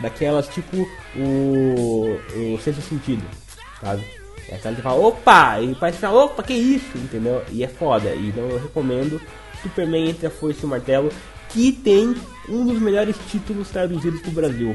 [0.00, 3.22] daquelas tipo o, o sexto sentido,
[3.80, 4.04] sabe?
[4.48, 7.42] É aquela que fala, opa, e parece que fala, opa, que isso, entendeu?
[7.50, 9.20] E é foda, então eu recomendo
[9.62, 11.12] Superman entre a Força e o Martelo,
[11.50, 12.14] que tem
[12.48, 14.74] um dos melhores títulos traduzidos pro Brasil.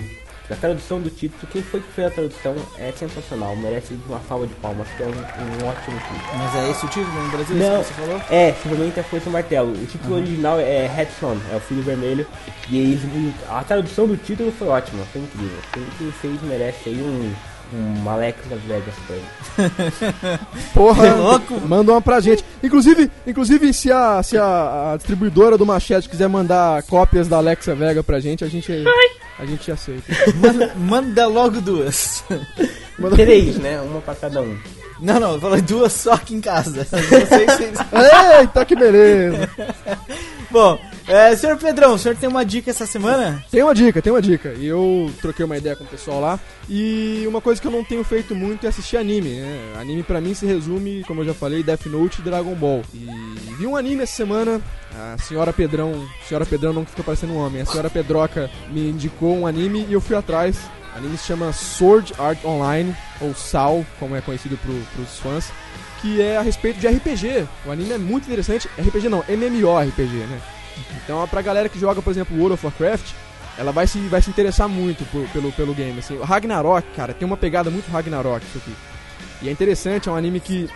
[0.49, 4.45] A tradução do título, quem foi que fez a tradução é sensacional, merece uma salva
[4.45, 6.37] de palmas, que é um, um ótimo título.
[6.37, 7.55] Mas é esse o título no Brasil?
[7.55, 8.21] Não, Isso que você falou?
[8.29, 9.71] é, simplesmente a Força e o Martelo.
[9.71, 12.27] O título original é Headson, é o Filho Vermelho.
[12.69, 12.99] E eles,
[13.49, 15.57] a tradução do título foi ótima, foi incrível.
[15.73, 17.33] Quem, quem fez merece aí um,
[17.73, 20.39] um Alex das Vegas pra ele.
[20.73, 21.59] Porra, É louco?
[21.67, 22.45] manda uma pra gente.
[22.63, 27.73] Inclusive, inclusive se, a, se a, a distribuidora do Machete quiser mandar cópias da Alexa
[27.73, 28.71] Vega pra gente, a gente,
[29.39, 30.03] a gente aceita.
[30.36, 32.23] Manda, manda logo duas.
[32.97, 33.81] Manda- Três, né?
[33.81, 34.57] Uma pra cada um.
[35.05, 36.83] Não, não, eu falei duas só aqui em casa.
[36.89, 37.77] Vocês-
[38.41, 39.49] Eita, que beleza.
[40.51, 43.43] Bom, É, senhor Pedrão, o senhor tem uma dica essa semana?
[43.51, 44.53] Tem uma dica, tem uma dica.
[44.57, 46.39] E eu troquei uma ideia com o pessoal lá.
[46.67, 49.73] E uma coisa que eu não tenho feito muito é assistir anime, né?
[49.79, 52.81] Anime pra mim se resume, como eu já falei, Death Note e Dragon Ball.
[52.93, 53.05] E
[53.59, 54.59] vi um anime essa semana.
[54.97, 57.61] A senhora Pedrão, senhora Pedrão não fica parecendo um homem.
[57.61, 60.57] A senhora Pedroca me indicou um anime e eu fui atrás.
[60.95, 65.51] O anime se chama Sword Art Online, ou SAL, como é conhecido pro, pros fãs.
[66.01, 67.45] Que é a respeito de RPG.
[67.65, 68.69] O anime é muito interessante.
[68.79, 70.41] RPG não, MMORPG, né?
[71.03, 73.11] Então, pra galera que joga, por exemplo, World of Warcraft,
[73.57, 75.99] ela vai se, vai se interessar muito por- pelo, pelo game.
[75.99, 76.17] Assim.
[76.17, 78.73] O Ragnarok, cara, tem uma pegada muito Ragnarok isso aqui.
[79.41, 80.69] E é interessante, é um anime que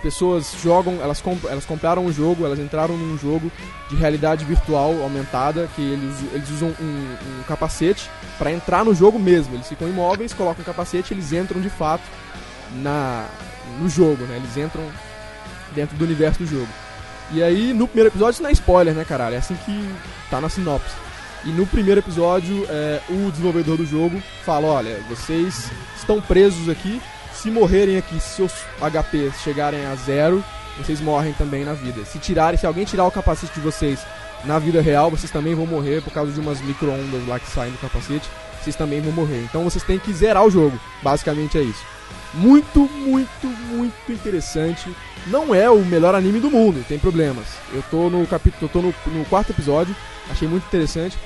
[0.00, 3.52] as pessoas jogam, elas, comp elas compraram um jogo, elas entraram num jogo
[3.90, 9.18] de realidade virtual aumentada, que eles, eles usam um, um capacete pra entrar no jogo
[9.18, 9.54] mesmo.
[9.54, 12.02] Eles ficam imóveis, colocam um capacete eles entram de fato
[12.76, 13.26] na,
[13.78, 14.36] no jogo, né?
[14.36, 14.82] Eles entram
[15.74, 16.68] dentro do universo do jogo.
[17.32, 19.34] E aí, no primeiro episódio, isso não é spoiler, né, caralho?
[19.34, 19.94] É assim que
[20.30, 20.94] tá na sinopse.
[21.44, 27.00] E no primeiro episódio, é, o desenvolvedor do jogo fala: olha, vocês estão presos aqui.
[27.40, 30.44] Se morrerem aqui, se seus HPs chegarem a zero,
[30.76, 32.04] vocês morrem também na vida.
[32.04, 34.00] Se tirarem, se alguém tirar o capacete de vocês
[34.44, 37.72] na vida real, vocês também vão morrer por causa de umas micro-ondas lá que saem
[37.72, 38.28] do capacete.
[38.60, 39.42] Vocês também vão morrer.
[39.44, 40.78] Então vocês têm que zerar o jogo.
[41.02, 41.82] Basicamente é isso.
[42.34, 44.94] Muito, muito, muito interessante.
[45.26, 47.46] Não é o melhor anime do mundo, tem problemas.
[47.72, 49.96] Eu tô no capítulo, tô no, no quarto episódio,
[50.30, 51.16] achei muito interessante.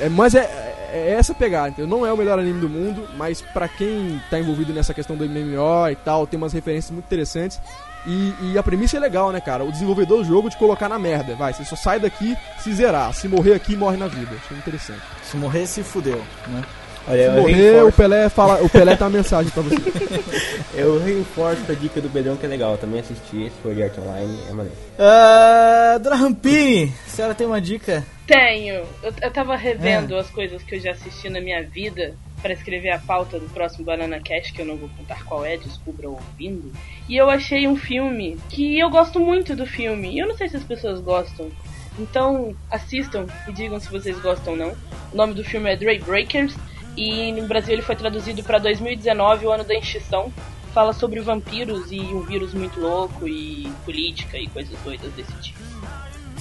[0.00, 1.86] É, mas é, é- é essa pegada, entendeu?
[1.86, 5.24] Não é o melhor anime do mundo, mas pra quem tá envolvido nessa questão do
[5.24, 7.60] MMO e tal, tem umas referências muito interessantes.
[8.04, 9.62] E, e a premissa é legal, né, cara?
[9.64, 11.36] O desenvolvedor do jogo te colocar na merda.
[11.36, 13.14] Vai, você só sai daqui se zerar.
[13.14, 14.30] Se morrer aqui, morre na vida.
[14.44, 15.00] Achei interessante.
[15.22, 16.62] Se morrer, se fudeu, né?
[17.08, 18.62] Olha, Se eu morrer, o Pelé fala.
[18.62, 19.76] O Pelé tem uma mensagem pra você.
[20.74, 22.76] eu reforço a dica do Pedrão que é legal.
[22.76, 24.78] Também assisti esse Sword Art Online, é maneiro.
[24.98, 28.04] Ah, Dona Rampini, a senhora tem uma dica?
[28.32, 28.86] Tenho.
[29.02, 32.88] Eu, eu tava revendo as coisas que eu já assisti na minha vida pra escrever
[32.88, 36.72] a pauta do próximo Banana Cast, que eu não vou contar qual é, descubram ouvindo.
[37.06, 40.14] E eu achei um filme que eu gosto muito do filme.
[40.14, 41.50] E eu não sei se as pessoas gostam.
[41.98, 44.76] Então assistam e digam se vocês gostam ou não.
[45.12, 46.56] O nome do filme é Dray Breakers
[46.96, 50.32] e no Brasil ele foi traduzido pra 2019, o ano da extinção.
[50.72, 55.60] Fala sobre vampiros e um vírus muito louco e política e coisas doidas desse tipo.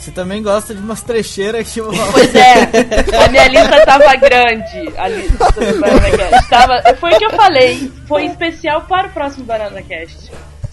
[0.02, 2.64] Você também gosta de umas trecheiras que eu vou Pois é,
[3.24, 4.92] a minha lista tava grande.
[4.98, 6.50] A lista do Banana Cast.
[6.50, 7.92] Tava, foi o que eu falei.
[8.08, 10.32] Foi especial para o próximo Banana Cast.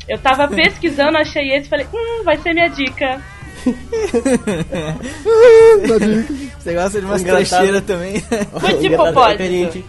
[0.09, 3.21] Eu tava pesquisando, achei esse e falei, hum, vai ser minha dica.
[6.59, 8.21] Você gosta de umas trecheiras também?
[8.21, 9.37] Foi O de engraçado é propósito.
[9.37, 9.85] que A gente,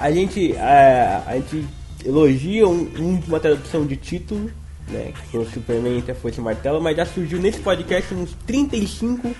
[0.00, 1.64] a gente, é, a gente
[2.04, 4.50] elogia um- um- uma tradução de título,
[4.88, 5.12] né?
[5.12, 9.34] Que foi o Superman até fosse martelo, mas já surgiu nesse podcast uns 35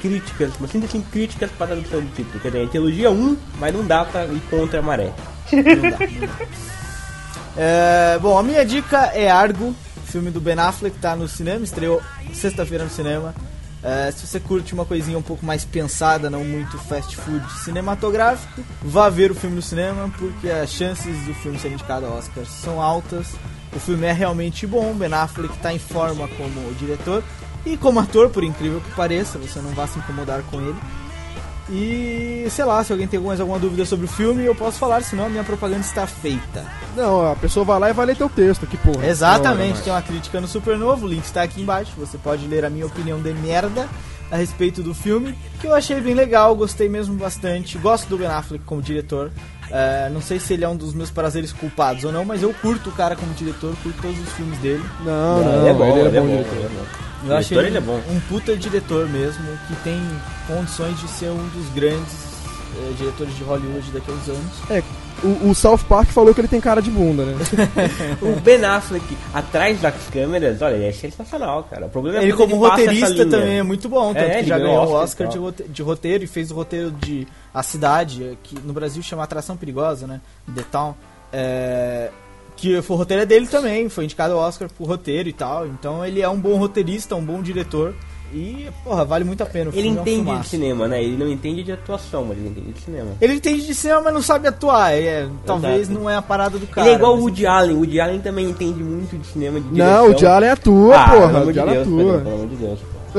[0.00, 2.40] críticas, umas 35 críticas para tradução de título.
[2.40, 5.12] Quer dizer, a gente elogia um, mas não dá pra ir contra a maré.
[7.60, 9.74] É, bom, a minha dica é Argo,
[10.04, 12.00] filme do Ben Affleck, tá no cinema, estreou
[12.32, 13.34] sexta-feira no cinema.
[13.82, 18.62] É, se você curte uma coisinha um pouco mais pensada, não muito fast food cinematográfico,
[18.80, 22.44] vá ver o filme no cinema, porque as chances do filme ser indicado ao Oscar
[22.46, 23.26] são altas.
[23.78, 27.22] O filme é realmente bom, Ben Affleck está em forma como diretor
[27.64, 30.74] e como ator, por incrível que pareça, você não vai se incomodar com ele.
[31.70, 35.04] E sei lá, se alguém tem mais alguma dúvida sobre o filme, eu posso falar,
[35.04, 36.66] senão a minha propaganda está feita.
[36.96, 39.06] Não, a pessoa vai lá e vai ler teu texto, que porra.
[39.06, 41.92] Exatamente, tem uma crítica no Super Novo, o link está aqui embaixo.
[41.98, 43.88] Você pode ler a minha opinião de merda
[44.28, 47.78] a respeito do filme, que eu achei bem legal, gostei mesmo bastante.
[47.78, 49.30] Gosto do Ben Affleck como diretor.
[49.70, 52.52] É, não sei se ele é um dos meus prazeres culpados ou não, mas eu
[52.54, 54.84] curto o cara como diretor, curto todos os filmes dele.
[55.04, 56.26] Não, não, ele é bom, ele é bom.
[56.26, 56.56] diretor.
[56.56, 57.08] ele é bom.
[57.24, 58.00] Eu achei Diretor, ele ele é bom.
[58.10, 60.00] um puta diretor mesmo, que tem
[60.46, 62.14] condições de ser um dos grandes
[62.76, 64.70] eh, diretores de Hollywood daqui a uns anos.
[64.70, 64.82] É,
[65.22, 67.34] o, o South Park falou que ele tem cara de bunda, né?
[68.22, 69.04] O Ben Affleck
[69.34, 71.86] atrás das câmeras, olha, ele é sensacional, cara.
[71.86, 74.48] O problema é Ele como essa roteirista também é muito bom, tanto É, que ele
[74.48, 75.42] já ganhou o Oscar Oscar de, tal.
[75.44, 79.56] rote- de roteiro e fez o roteiro de A Cidade, que no Brasil chama Atração
[79.56, 80.20] Perigosa, né?
[80.54, 80.94] The Town.
[81.32, 82.10] É,
[82.56, 85.66] que foi o roteiro é dele também, foi indicado ao Oscar por roteiro e tal.
[85.66, 87.94] Então ele é um bom roteirista, um bom diretor.
[88.32, 89.70] E, porra, vale muito a pena.
[89.70, 90.48] O Ele filme é um entende de filmaço.
[90.50, 91.02] cinema, né?
[91.02, 93.10] Ele não entende de atuação, mas ele entende de cinema.
[93.20, 94.92] Ele entende de cinema, mas não sabe atuar.
[94.92, 95.98] É, talvez Exato.
[95.98, 96.86] não é a parada do cara.
[96.86, 97.76] ele é igual o mas- Woody Allen.
[97.76, 101.08] O Woody Allen também entende muito de cinema, de Não, o Woody Allen atua, ah,
[101.10, 101.32] porra.
[101.32, 102.18] O Woody de Allen atua.
[102.18, 102.78] Pelo amor de Deus.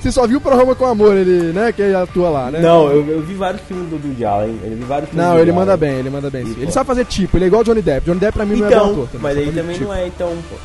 [0.00, 1.72] Você só viu Pra Roma com Amor, ele, né?
[1.72, 2.60] Que ele atua lá, né?
[2.60, 4.58] Não, eu, eu vi vários filmes do Woody Allen.
[4.62, 5.80] Eu vi vários filmes Não, do ele manda Allen.
[5.80, 6.42] bem, ele manda bem.
[6.46, 6.72] E, Ele pô.
[6.72, 8.04] sabe fazer tipo, ele é igual o Johnny Depp.
[8.06, 9.08] Johnny Depp pra mim não é bom Então, ator.
[9.20, 9.86] mas ele também tipo.
[9.88, 10.28] não é, então...
[10.50, 10.56] pô.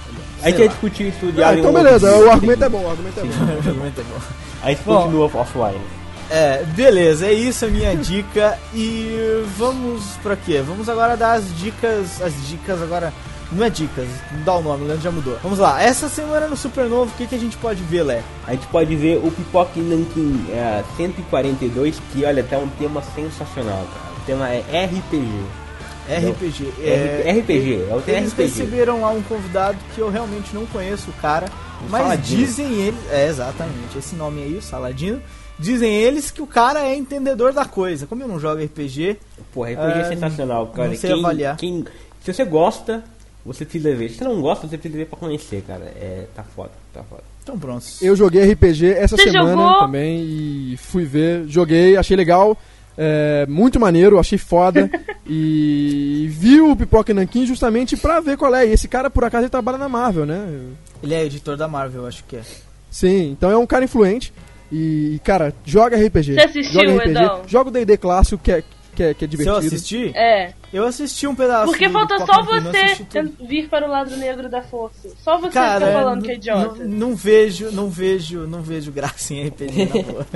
[0.44, 3.20] A gente ia discutir isso de Ah, então beleza, o argumento é bom, o argumento
[3.20, 3.30] é bom.
[3.30, 4.20] O argumento é bom.
[4.64, 5.02] A gente Bom.
[5.02, 5.82] continua offline.
[6.30, 8.58] É, beleza, é isso a minha dica.
[8.74, 10.64] E vamos pra quê?
[10.66, 12.22] Vamos agora dar as dicas.
[12.22, 13.14] As dicas agora.
[13.52, 15.38] Não é dicas, não dá o nome, o Leandro já mudou.
[15.44, 18.24] Vamos lá, essa semana no Supernovo, o que, que a gente pode ver, Lé?
[18.48, 23.86] A gente pode ver o Pipoque Nankin é, 142, que olha, tá um tema sensacional,
[23.94, 24.16] cara.
[24.18, 25.63] O tema é RPG.
[26.10, 26.74] RPG.
[26.82, 28.44] É, RPG, é o Eles RPG.
[28.44, 31.48] receberam lá um convidado que eu realmente não conheço o cara,
[31.86, 32.38] O mas Saladino.
[32.46, 35.22] dizem eles, é exatamente, esse nome aí, o Saladino,
[35.60, 38.06] dizem eles que o cara é entendedor da coisa.
[38.06, 39.18] Como eu não jogo RPG,
[39.54, 40.90] Pô, RPG é Ah, sensacional, cara.
[40.90, 41.58] não sei quem, avaliar.
[41.58, 41.86] quem-
[42.24, 43.04] se você gosta,
[43.46, 44.10] você precisa ver.
[44.10, 45.84] Se você não gosta, você precisa ver pra conhecer, cara.
[45.96, 47.22] É, tá foda, tá foda.
[47.44, 48.02] então prontos.
[48.02, 49.80] Eu joguei RPG essa Você semana jogou?
[49.80, 52.58] também e fui ver, joguei, achei legal,
[52.98, 54.90] é, muito maneiro, achei foda
[55.28, 58.68] e vi o Pipoca Nankin justamente pra ver qual é.
[58.68, 60.60] E esse cara, por acaso, ele trabalha na Marvel, né?
[61.02, 62.42] Ele é editor da Marvel, acho que é.
[62.90, 64.32] Sim, então é um cara influente
[64.72, 66.34] e, cara, joga RPG.
[66.34, 67.42] Você assistiu, joga RPG, Edão?
[67.48, 68.64] joga o D&D clássico, que é,
[68.96, 69.76] que é, que é Se eu divertido.
[69.76, 70.54] assistir, É.
[70.72, 71.66] eu assisti um pedaço.
[71.66, 75.10] Porque falta só assisti você vir para o lado negro da força.
[75.24, 76.84] Só você Cara, tá falando n- que é idiota.
[76.84, 80.28] Não, não vejo, não vejo, não vejo graça em RPG, na boa.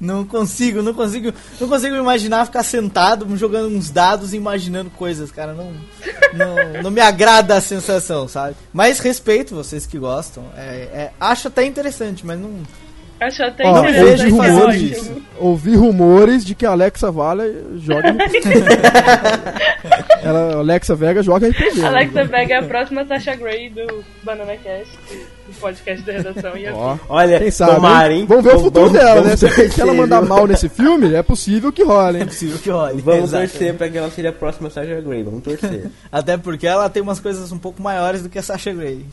[0.00, 5.30] não consigo, não consigo, não consigo imaginar ficar sentado jogando uns dados e imaginando coisas,
[5.30, 5.72] cara, não,
[6.34, 8.56] não, não me agrada a sensação, sabe?
[8.72, 10.60] Mas respeito vocês que gostam, é,
[10.92, 12.50] é- acho até interessante, mas não,
[13.26, 18.42] Acho até Ó, vejo rumores, ouvi rumores de que a Alexa Vale joga RPG.
[20.24, 21.80] Ela, Alexa Vega joga RPG.
[21.80, 21.86] né?
[21.86, 24.98] Alexa Vega é a próxima Sasha Grey do Banana Cast,
[25.62, 26.56] podcast da redação.
[26.56, 28.26] E Ó, Olha, quem sabe, tomara, hein?
[28.28, 29.22] Vamos ver o futuro Vamos- dela, né?
[29.22, 30.28] vamos Se, se torcer, ela mandar viu?
[30.28, 32.26] mal nesse filme, é possível que role, é hein?
[32.26, 33.00] possível que role.
[33.00, 33.50] Vamos Exatamente.
[33.52, 35.90] torcer pra que ela seja a próxima Sasha Grey, vamos torcer.
[36.12, 39.06] Até porque ela tem umas coisas um pouco maiores do que a Sasha Grey.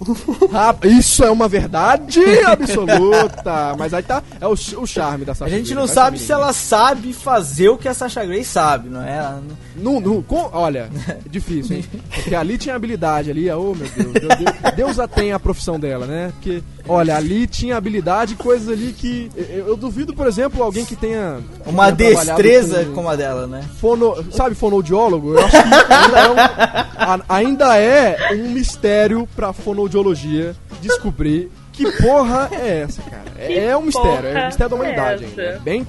[0.52, 3.74] Ah, isso é uma verdade absoluta.
[3.78, 6.32] Mas aí tá, é o, o charme da A Sasha gente Grey, não sabe se
[6.32, 9.16] ela sabe fazer o que a Sasha Grey sabe, não é?
[9.16, 10.90] Ela não- Não, não, com- olha,
[11.28, 11.84] difícil, hein?
[12.14, 15.78] Porque ali tinha habilidade ali, oh meu Deus, Deus, Deus, Deus a tem a profissão
[15.80, 16.32] dela, né?
[16.34, 19.30] Porque, olha, ali tinha habilidade, coisas ali que.
[19.36, 21.38] Eu, eu duvido, por exemplo, alguém que tenha.
[21.64, 23.62] Uma tenha trabalhado destreza com como a dela, né?
[23.80, 25.34] Fono, sabe, fonoaudiólogo?
[25.34, 32.48] Eu acho que ainda é um, ainda é um mistério pra fonoaudiologia descobrir que porra
[32.52, 33.21] é essa, cara.
[33.42, 35.42] É, é um mistério, é um mistério da humanidade é ainda.
[35.42, 35.56] essa?
[35.56, 35.86] É bem.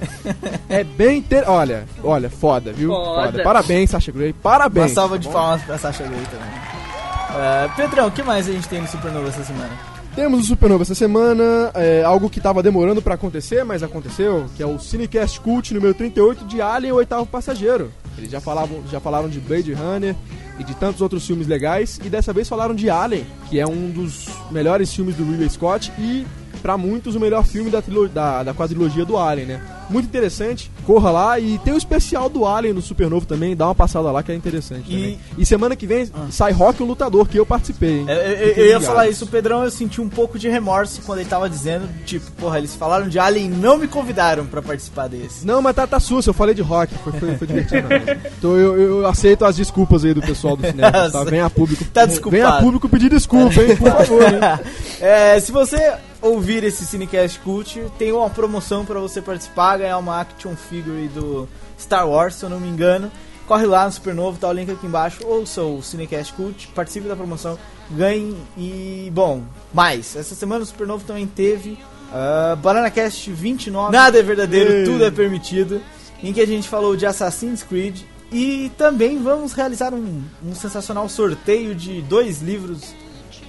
[0.68, 1.22] É bem.
[1.22, 2.90] Ter, olha, olha, foda, viu?
[2.90, 3.42] Foda.
[3.42, 4.32] Parabéns, Sasha Grey.
[4.32, 4.86] Parabéns.
[4.90, 5.38] Uma salva de tá bom?
[5.38, 6.74] palmas pra Sasha Grey também.
[7.36, 9.70] É, Pedrão, o que mais a gente tem no Supernova essa semana?
[10.14, 14.62] Temos o Supernova essa semana, é, algo que tava demorando pra acontecer, mas aconteceu, que
[14.62, 17.90] é o Cinecast Cult número 38 de Alien, o oitavo passageiro.
[18.16, 20.14] Eles já falavam, já falaram de Blade Runner
[20.56, 23.90] e de tantos outros filmes legais, e dessa vez falaram de Alien, que é um
[23.90, 26.24] dos melhores filmes do Ridley Scott e
[26.64, 29.60] pra muitos o melhor filme da, da, da quadrilogia do Alien, né?
[29.90, 33.74] Muito interessante, corra lá e tem o especial do Alien no Supernovo também, dá uma
[33.74, 35.20] passada lá que é interessante E- também.
[35.36, 38.06] E semana que vem sai Rock o Lutador, que eu participei, hein?
[38.08, 41.02] Eu, eu- eu Fiquem ia falar isso, o Pedrão, eu senti um pouco de remorso
[41.04, 44.62] quando ele tava dizendo, tipo, porra, eles falaram de Alien e não me convidaram pra
[44.62, 45.46] participar desse.
[45.46, 47.86] Não, mas tá, tá sussa, eu falei de rock, foi, foi, foi divertido.
[47.86, 48.06] mesmo.
[48.38, 51.24] Então eu, eu aceito as desculpas aí do pessoal do cinema, tá?
[51.28, 51.84] Vem a público.
[51.92, 52.42] Tá desculpado.
[52.42, 54.40] Vem a público pedir desculpa, hein, por favor, hein?
[55.00, 55.92] É, se você
[56.24, 61.46] ouvir esse Cinecast Cult, tem uma promoção pra você participar, ganhar uma action figure do
[61.78, 63.12] Star Wars, se eu não me engano.
[63.46, 65.20] Corre lá no Supernovo, tá o link aqui embaixo.
[65.26, 67.58] Ouça o Cinecast Cult, participe da promoção,
[67.90, 70.16] ganhe e, bom, mais.
[70.16, 71.78] Essa semana o Supernovo também teve
[72.10, 73.92] uh, Banana Cast 29.
[73.92, 74.84] Nada é verdadeiro, Ei.
[74.84, 75.82] tudo é permitido.
[76.22, 78.00] Em que a gente falou de Assassin's Creed.
[78.32, 82.94] E também vamos realizar um, um sensacional sorteio de dois livros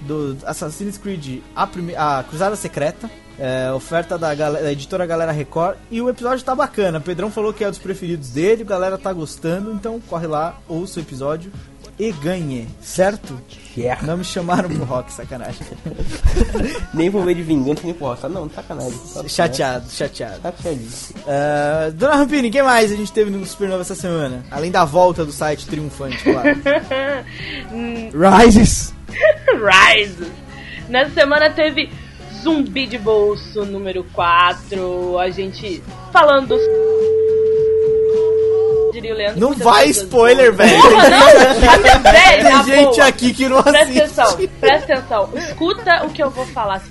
[0.05, 5.31] do Assassin's Creed A, prime- a Cruzada Secreta, é, oferta da, gal- da editora Galera
[5.31, 5.77] Record.
[5.91, 6.99] E o episódio tá bacana.
[7.01, 10.57] Pedrão falou que é um dos preferidos dele, a galera tá gostando, então corre lá,
[10.67, 11.51] ouça o episódio
[11.97, 13.39] e ganhe, certo?
[13.77, 14.01] Yeah.
[14.05, 15.61] Não me chamaram pro rock, sacanagem.
[16.93, 18.27] Nem vou ver de vingança nem por roça.
[18.29, 18.97] Não, sacanagem.
[19.13, 20.39] Tá- chateado, chateado.
[20.41, 21.19] Tá chateadíssimo.
[21.27, 24.43] É, Dona Rampini, quem mais a gente teve no Supernova essa semana?
[24.51, 26.49] Além da volta do site triunfante, claro.
[28.45, 28.93] Rises!
[29.55, 30.31] Rise.
[30.89, 31.89] Nessa semana teve
[32.41, 35.17] Zumbi de Bolso número 4.
[35.19, 35.81] A gente
[36.11, 36.55] falando.
[38.95, 39.39] Diria o Leandro.
[39.41, 40.81] Não vai spoiler, velho.
[40.81, 41.25] Porra, não!
[42.15, 43.07] Véi, na Tem gente boa.
[43.07, 43.99] aqui que não Presta assiste.
[43.99, 45.29] atenção, presta atenção.
[45.35, 46.81] Escuta o que eu vou falar.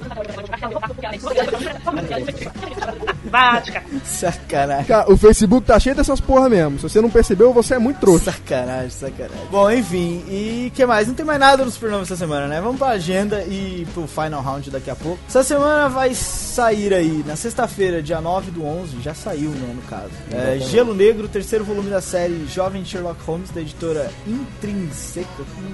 [4.04, 4.84] Sacanagem.
[4.84, 6.76] Cara, o Facebook tá cheio dessas porra mesmo.
[6.78, 8.32] Se você não percebeu, você é muito trouxa.
[8.32, 9.46] Sacanagem, sacanagem.
[9.50, 11.08] Bom, enfim, e que mais?
[11.08, 12.60] Não tem mais nada no Supernova essa semana, né?
[12.60, 15.18] Vamos pra agenda e pro final round daqui a pouco.
[15.28, 19.82] Essa semana vai sair aí, na sexta-feira, dia 9 do 11, já saiu, né, no
[19.82, 20.10] caso.
[20.32, 25.28] É, Gelo Negro, terceiro volume da série Jovem Sherlock Holmes, da editora Intrínseca.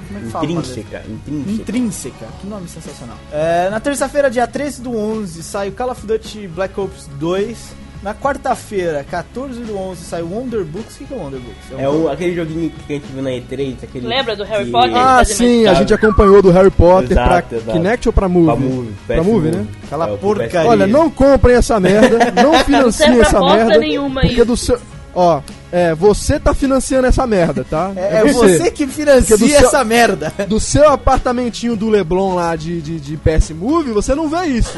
[0.07, 0.45] Como é que fala?
[0.45, 1.51] Intrínseca, intrínseca.
[1.63, 3.17] Intrínseca, que nome sensacional.
[3.33, 7.81] É, na terça-feira, dia 13 do 11, sai o Call of Duty Black Ops 2.
[8.03, 10.97] Na quarta-feira, 14 do 11, sai o Wonder Books.
[11.01, 11.79] O que é o Wonder Books?
[11.79, 14.07] É o, aquele joguinho que a gente viu na E3, aquele...
[14.07, 14.97] Lembra do Harry que- Potter?
[14.97, 17.73] Ah, sim, a gente acompanhou do Harry Potter Exato, pra exato.
[17.73, 18.47] Kinect ou pra Movie?
[18.47, 18.95] Pra movie.
[19.07, 19.67] Pra movie, né?
[19.85, 20.71] Aquela É, porcaria.
[20.71, 23.79] Olha, não comprem essa merda, não financiem pra essa merda.
[23.79, 24.45] nenhuma porque isso.
[24.47, 24.81] do seu.
[25.15, 25.43] Ó,
[25.73, 27.93] é, você tá financiando essa merda, tá?
[27.97, 30.33] É, é você que financia seu- essa merda.
[30.49, 34.73] Do seu apartamentinho do Leblon lá de, de, de PS Movie, você não vê isso.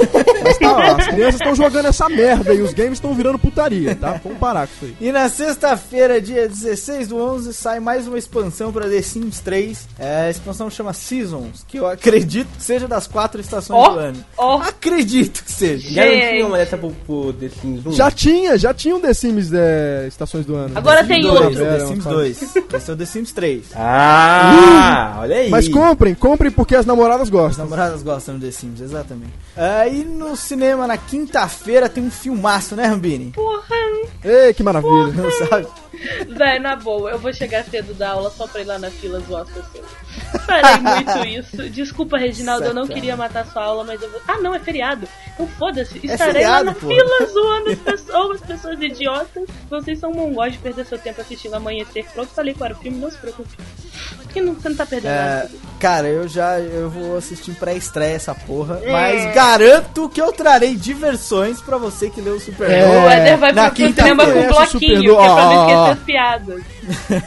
[0.45, 3.95] Mas tá, ó, as crianças estão jogando essa merda e os games estão virando putaria,
[3.95, 4.21] tá?
[4.23, 5.09] Vamos parar com isso aí.
[5.09, 9.89] E na sexta-feira, dia 16 do 11, sai mais uma expansão pra The Sims 3.
[9.99, 13.99] É, a expansão chama Seasons, que eu acredito que seja das quatro estações Ó, do
[13.99, 14.25] ano.
[14.37, 14.59] ó.
[14.59, 15.89] Acredito que seja.
[15.91, 17.93] Já não tinha uma dessa pro, pro The Sims 1?
[17.93, 20.73] Já tinha, já tinha um The Sims é, estações do ano.
[20.83, 21.59] Agora tem Dois, outro.
[21.65, 22.43] The É, Sims uma 2.
[22.75, 23.65] Esse é o The Sims 3.
[23.77, 25.49] Ah, olha aí.
[25.51, 27.65] Mas comprem, comprem porque as namoradas As gostam.
[27.65, 29.33] namoradas gostam do The Sims, exatamente.
[29.57, 33.31] Aí no cinema, na quinta-feira, tem um filmaço, né, Rambini?
[33.33, 33.63] Porra,
[34.25, 35.07] Ei, que maravilha.
[35.15, 35.67] Não sabe?
[36.37, 39.21] véi, na boa, eu vou chegar cedo da aula só pra ir lá na fila
[39.21, 39.85] zoar as pessoas.
[40.47, 41.27] Farei muito
[41.61, 41.71] isso.
[41.71, 44.21] Desculpa, Reginaldo, eu não queria matar sua aula, mas eu vou.
[44.27, 45.07] Ah, não, é feriado.
[45.35, 45.99] Então foda-se.
[45.99, 46.89] Estarei feriado, lá na pô.
[46.89, 49.49] fila zoando as pessoas, pessoas idiotas.
[49.69, 52.05] Vocês são mongóis de perder seu tempo assistindo Amanhecer.
[52.13, 53.57] Pronto, falei qual era o filme, não se preocupe.
[54.23, 55.51] Porque não, você não tá perdendo É, nada.
[55.79, 61.61] cara, eu já eu vou assistir pré-estreia essa porra, mas garanto que eu trarei diversões
[61.61, 62.75] pra você que leu o Supernova.
[62.75, 65.67] É, o Eder vai na pro, cinema com o bloquinho, que é pra não ó.
[65.67, 66.63] esquecer as piadas.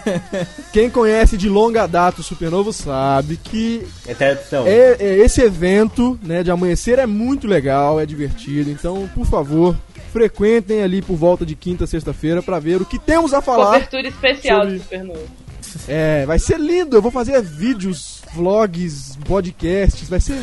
[0.74, 4.66] Quem conhece de longa data o Supernovo sabe que É tradição.
[4.66, 8.70] é- é esse evento né, de amanhecer é muito legal, é divertido.
[8.70, 9.76] Então, por favor,
[10.12, 13.74] frequentem ali por volta de quinta, sexta-feira pra ver o que temos a falar.
[13.74, 15.45] Cobertura especial sobre- do Supernova.
[15.88, 16.96] É, vai ser lindo.
[16.96, 20.08] Eu vou fazer vídeos, vlogs, podcasts.
[20.10, 20.40] Vai ser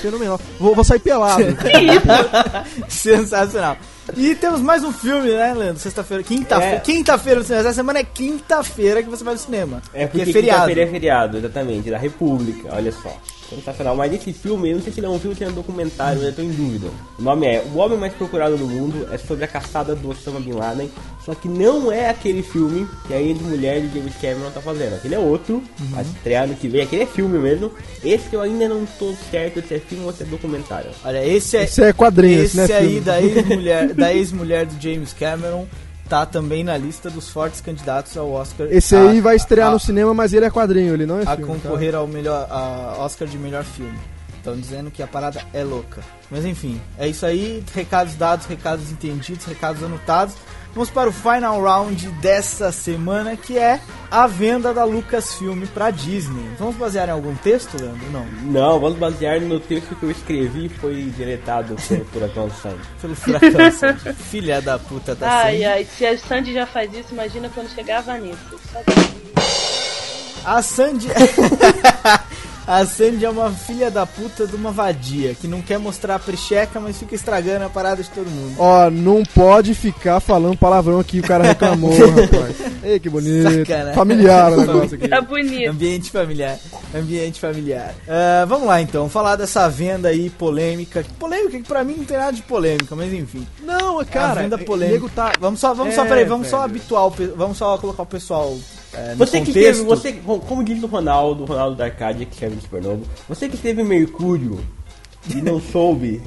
[0.00, 0.40] fenomenal.
[0.58, 1.42] Vou, vou sair pelado.
[2.88, 3.76] Sensacional.
[4.16, 5.78] E temos mais um filme, né, Leandro?
[5.78, 6.76] Sexta-feira, quinta-feira.
[6.76, 6.80] É.
[6.80, 7.64] Quinta-feira no cinema.
[7.64, 9.82] Essa semana é quinta-feira que você vai no cinema.
[9.94, 10.60] É porque é feriado.
[10.60, 13.16] quinta-feira é feriado, exatamente, da República, olha só.
[13.56, 15.48] Sensacional, mas esse filme, eu não sei se ele é um filme ou se é
[15.48, 16.88] um documentário, eu tô em dúvida.
[17.18, 20.40] O nome é O Homem Mais Procurado do Mundo, é sobre a caçada do Osama
[20.40, 20.90] Bin Laden,
[21.24, 24.94] só que não é aquele filme que a ex-mulher de James Cameron tá fazendo.
[24.94, 25.86] Aquele é outro, Uhum.
[25.90, 27.70] vai estrear no que vem, aquele é filme mesmo.
[28.04, 30.90] Esse que eu ainda não tô certo se é filme ou se é documentário.
[31.04, 31.62] Olha, esse é.
[31.64, 33.00] Esse é quadrinho, esse esse, né, aí filme?
[33.00, 35.66] da ex-mulher da ex-mulher do James Cameron
[36.08, 38.66] tá também na lista dos fortes candidatos ao Oscar.
[38.70, 41.22] Esse a- aí vai estrear a- no cinema, mas ele é quadrinho, ele não é
[41.22, 41.42] a filme.
[41.42, 41.46] tá?
[41.68, 43.98] concorrer ao melhor a Oscar de melhor filme.
[44.36, 46.02] Estão dizendo que a parada é louca.
[46.28, 47.62] Mas enfim, é isso aí.
[47.72, 50.34] Recados dados, recados entendidos, recados anotados.
[50.74, 53.78] Vamos para o final round dessa semana, que é
[54.10, 56.48] a venda da Lucasfilm para Disney.
[56.58, 58.10] Vamos basear em algum texto, Leandro?
[58.10, 58.24] Não.
[58.50, 62.86] Não, vamos basear no texto que eu escrevi e foi diretado por Furacão Santos.
[63.02, 63.70] Pelo furacão.
[63.70, 64.14] Sandy.
[64.30, 65.64] Filha da puta da Ai, Sandy.
[65.66, 68.38] ai, se a Sandy já faz isso, imagina quando chegar a Vanessa.
[70.44, 71.08] A Sandy.
[72.66, 76.18] a Sandy é uma filha da puta de uma vadia que não quer mostrar a
[76.18, 78.54] precheca, mas fica estragando a parada de todo mundo.
[78.58, 82.56] Ó, não pode ficar falando palavrão aqui, o cara reclamou, rapaz.
[82.82, 83.50] Ei, que bonito.
[83.60, 83.94] Sacanagem.
[83.94, 85.08] Familiar o negócio aqui.
[85.08, 85.70] Tá bonito.
[85.70, 86.58] Ambiente familiar.
[86.94, 87.94] Ambiente familiar.
[88.08, 91.04] Ah, vamos lá então, falar dessa venda aí polêmica.
[91.18, 93.46] Polêmica que pra mim não tem nada de polêmica, mas enfim.
[93.62, 95.08] Não, a cara, venda nego polêmica.
[95.14, 95.32] tá...
[95.40, 96.70] Vamos só, vamos só, É, peraí, vamos só velho.
[96.70, 98.56] habituar o vamos só colocar o pessoal
[98.94, 99.52] é, Você que contexto.
[99.78, 103.56] teve, você, como- diz o Ronaldo, Ronaldo da Arcadia, que serve no Supernovo, você que
[103.56, 104.58] teve Mercúrio
[105.28, 106.20] e não soube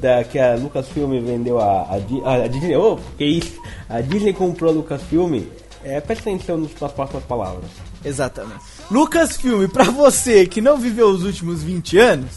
[0.00, 4.70] da, que a Lucasfilm vendeu a, a, a, Disney, oh, que isso, a Disney comprou
[4.70, 5.42] a Lucasfilm,
[5.84, 7.64] é, presta atenção nas nas próximas palavras.
[8.04, 8.60] Exatamente.
[8.90, 12.30] Lucasfilm, pra você que não viveu os últimos 20 anos,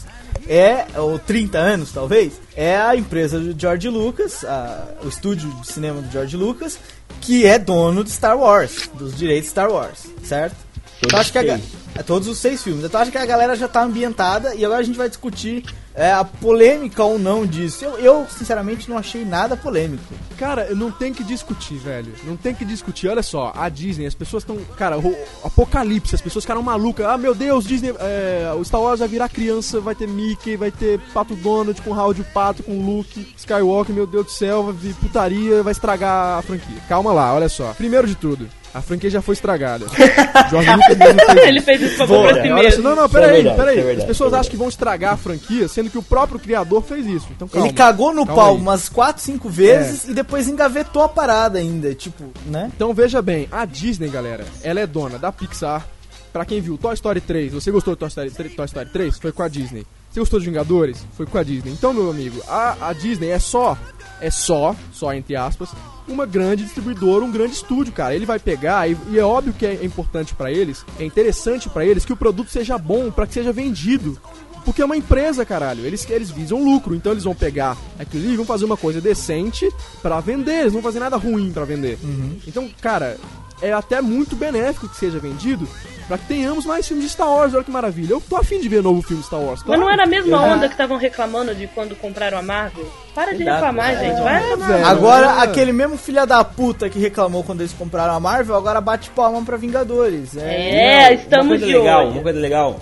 [0.48, 5.66] é, ou 30 anos talvez, é a empresa do George Lucas, a- o estúdio de
[5.68, 6.78] cinema do George Lucas,
[7.24, 10.56] que é dono de Star Wars, dos direitos de Star Wars, certo?
[11.04, 11.60] Então acho que a,
[11.94, 12.84] É todos os seis filmes.
[12.84, 16.10] Então acho que a galera já tá ambientada e agora a gente vai discutir é,
[16.12, 17.84] a polêmica ou não disso.
[17.84, 20.02] Eu, eu, sinceramente, não achei nada polêmico.
[20.36, 22.12] Cara, não tem que discutir, velho.
[22.24, 23.08] Não tem que discutir.
[23.08, 24.56] Olha só, a Disney, as pessoas estão.
[24.76, 27.06] Cara, o apocalipse, as pessoas ficaram malucas.
[27.06, 27.94] Ah, meu Deus, Disney.
[28.00, 31.92] É, o Star Wars vai virar criança, vai ter Mickey, vai ter Pato Donald com
[31.92, 36.38] Howard o Pato, com Luke, Skywalker, meu Deus do céu, vai vir putaria, vai estragar
[36.38, 36.80] a franquia.
[36.88, 37.72] Calma lá, olha só.
[37.74, 39.86] Primeiro de tudo, a franquia já foi estragada.
[40.50, 42.82] George Lucas mesmo fez Ele fez isso pra Boa, pra si mesmo.
[42.82, 43.78] não, não, Isso é peraí, peraí.
[43.78, 46.40] isso é As pessoas é acham que vão estragar a franquia, sendo que o próprio
[46.40, 47.28] criador fez isso.
[47.30, 47.68] Então calma.
[47.68, 48.58] Ele cagou no calma pau aí.
[48.58, 48.60] É.
[48.60, 51.94] umas 4, 5 vezes e depois engavetou a parada ainda.
[51.94, 52.70] Tipo, né?
[52.74, 55.86] Então veja bem, a Disney, galera, ela é dona da Pixar.
[56.32, 59.18] Pra quem viu Toy Story 3, você gostou de Toy Story, 3, Toy Story 3?
[59.18, 59.86] Foi com a Disney.
[60.14, 61.04] Você gostou de Vingadores?
[61.16, 61.72] Foi com a Disney.
[61.72, 63.76] Então, meu amigo, a, a Disney é só,
[64.20, 65.70] é só, só entre aspas,
[66.06, 68.14] uma grande distribuidora, um grande estúdio, cara.
[68.14, 71.84] Ele vai pegar e, e é óbvio que é importante pra eles, é interessante pra
[71.84, 74.16] eles que o produto seja bom, pra que seja vendido.
[74.64, 75.84] Porque é uma empresa, caralho.
[75.84, 79.00] Eles, eles visam lucro, então eles vão pegar aquilo ali e vão fazer uma coisa
[79.00, 79.68] decente
[80.00, 80.60] pra vender.
[80.60, 81.98] Eles não vão fazer nada ruim pra vender.
[82.46, 83.18] Então, cara,
[83.62, 85.66] é até muito benéfico que seja vendido
[86.06, 87.54] pra que tenhamos mais filmes de Star Wars.
[87.54, 88.12] Olha que maravilha.
[88.12, 89.60] Eu tô afim de ver novo filme de Star Wars.
[89.60, 89.80] Mas claro.
[89.80, 92.84] não era a mesma Eu- onda que estavam reclamando de quando compraram a Marvel?
[93.14, 93.54] Para de Exato.
[93.56, 94.20] reclamar, É, gente.
[94.22, 94.68] Vai reclamar.
[94.68, 94.86] velho.
[94.86, 95.42] Agora, é.
[95.44, 99.42] aquele mesmo filha da puta que reclamou quando eles compraram a Marvel, agora bate palma
[99.42, 100.36] pra Vingadores.
[100.36, 101.04] É.
[101.04, 102.10] É, Uma estamos coisa de legal, olho.
[102.12, 102.80] uma coisa legal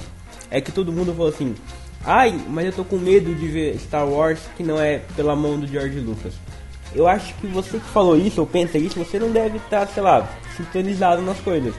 [0.50, 1.54] é que todo mundo falou assim:
[2.04, 5.58] "Ai, mas eu tô com medo de ver Star Wars que não é pela mão
[5.60, 6.32] do George Lucas".
[6.94, 10.02] Eu acho que você que falou isso ou pensa isso, você não deve estar, sei
[10.02, 11.74] lá, sintonizado nas coisas.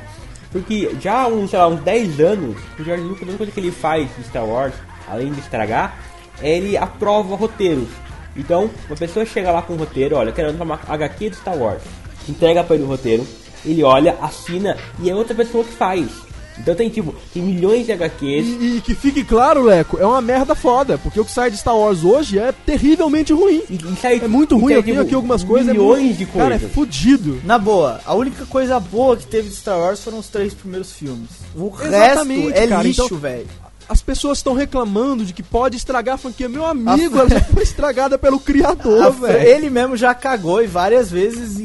[0.52, 3.52] Porque já há uns, sei lá, uns 10 anos, o George Lucas, a única coisa
[3.52, 4.74] que ele faz de Star Wars,
[5.08, 5.98] além de estragar,
[6.42, 7.90] é ele aprova roteiros.
[8.36, 11.82] Então, uma pessoa chega lá com um roteiro, olha, quero uma HQ de Star Wars,
[12.28, 13.26] entrega pra ele o roteiro,
[13.66, 16.33] ele olha, assina e é outra pessoa que faz.
[16.60, 18.46] Então tem tipo, tem milhões de HQs.
[18.48, 21.58] E, e que fique claro, Leco, é uma merda foda, porque o que sai de
[21.58, 23.64] Star Wars hoje é terrivelmente ruim.
[23.70, 25.70] E, e sai, É muito e ruim, sai, eu tenho tipo, aqui algumas coisas.
[25.70, 26.72] é Milhões muito- de Cara, é coisas.
[26.76, 27.42] fudido.
[27.44, 30.92] Na boa, a única coisa boa que teve de Star Wars foram os três primeiros
[30.92, 31.30] filmes.
[31.56, 33.48] O Exatamente, resto é cara, lixo, então- velho.
[33.88, 36.48] As pessoas estão reclamando de que pode estragar a franquia.
[36.50, 39.48] Meu amigo, ela já foi estragada pelo criador, A- velho.
[39.48, 41.64] Ele mesmo já cagou e várias vezes e,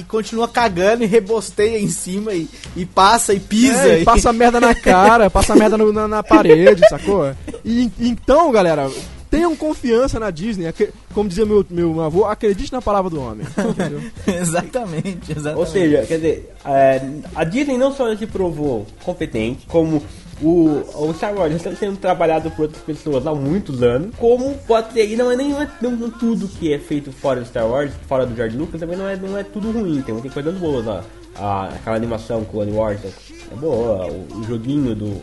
[0.00, 3.88] e continua cagando e rebosteia em cima e, e passa e pisa.
[3.88, 7.32] É, e e- passa merda na cara, passa merda no- na, na parede, sacou?
[7.64, 8.90] E então, galera,
[9.30, 10.72] tenham confiança na Disney.
[11.14, 13.46] Como dizia meu, meu avô, acredite na palavra do homem.
[13.56, 14.00] Entendeu?
[14.26, 15.58] exatamente, exatamente.
[15.58, 17.00] Ou seja, quer dizer, é,
[17.34, 20.02] a Disney não só se provou competente, como
[20.42, 24.92] o, o Star Wars está sendo trabalhado por outras pessoas há muitos anos, como pode
[24.92, 27.46] ser, e não é nem não, é- não- não tudo que é feito fora do
[27.46, 30.30] Star Wars, fora do George Lucas, também não é, não é tudo ruim, tem, tem
[30.30, 31.04] coisas boas lá.
[31.36, 35.20] A, aquela animação Clone Wars é boa, o, o joguinho do.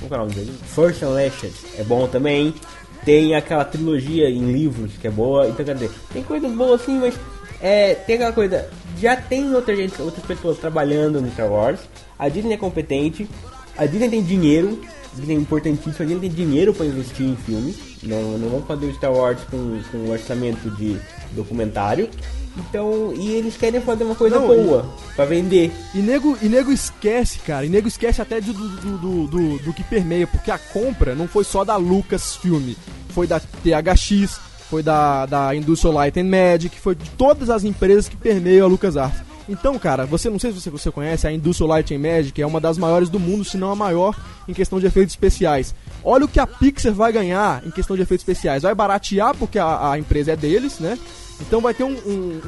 [0.00, 0.52] Como é o nome dele?
[0.64, 2.54] First Unleashed é bom também.
[3.04, 5.46] Tem aquela trilogia em livros que é boa.
[5.48, 7.14] Então, quer dizer, tem coisas boas sim, mas
[7.60, 8.68] é, tem aquela coisa.
[8.98, 11.80] Já tem outra gente, outras pessoas trabalhando no Star Wars.
[12.18, 13.28] A Disney é competente.
[13.76, 14.80] A Disney tem dinheiro.
[15.12, 15.94] A Disney é importantíssimo.
[15.98, 17.76] A Disney tem dinheiro para investir em filmes.
[18.02, 20.96] Não, não vamos fazer o StarArs com, com um orçamento de
[21.32, 22.08] documentário.
[22.56, 25.72] Então, e eles querem fazer uma coisa Não, boa para vender.
[25.94, 27.66] E nego, e nego esquece, cara.
[27.66, 31.26] E nego esquece até do, do, do, do, do- que permeia, porque a compra não
[31.26, 32.74] foi só da Lucasfilm,
[33.08, 34.38] foi da THX,
[34.70, 38.68] foi da, da Industrial Light and Magic, foi de todas as empresas que permeiam a
[38.68, 39.20] LucasArts.
[39.48, 42.46] Então, cara, você não sei se você, você conhece, a Industrial Light and Magic é
[42.46, 44.16] uma das maiores do mundo, se não a maior
[44.48, 45.74] em questão de efeitos especiais.
[46.02, 48.62] Olha o que a Pixar vai ganhar em questão de efeitos especiais.
[48.62, 50.98] Vai baratear porque a, a empresa é deles, né?
[51.40, 52.40] Então vai ter um, um,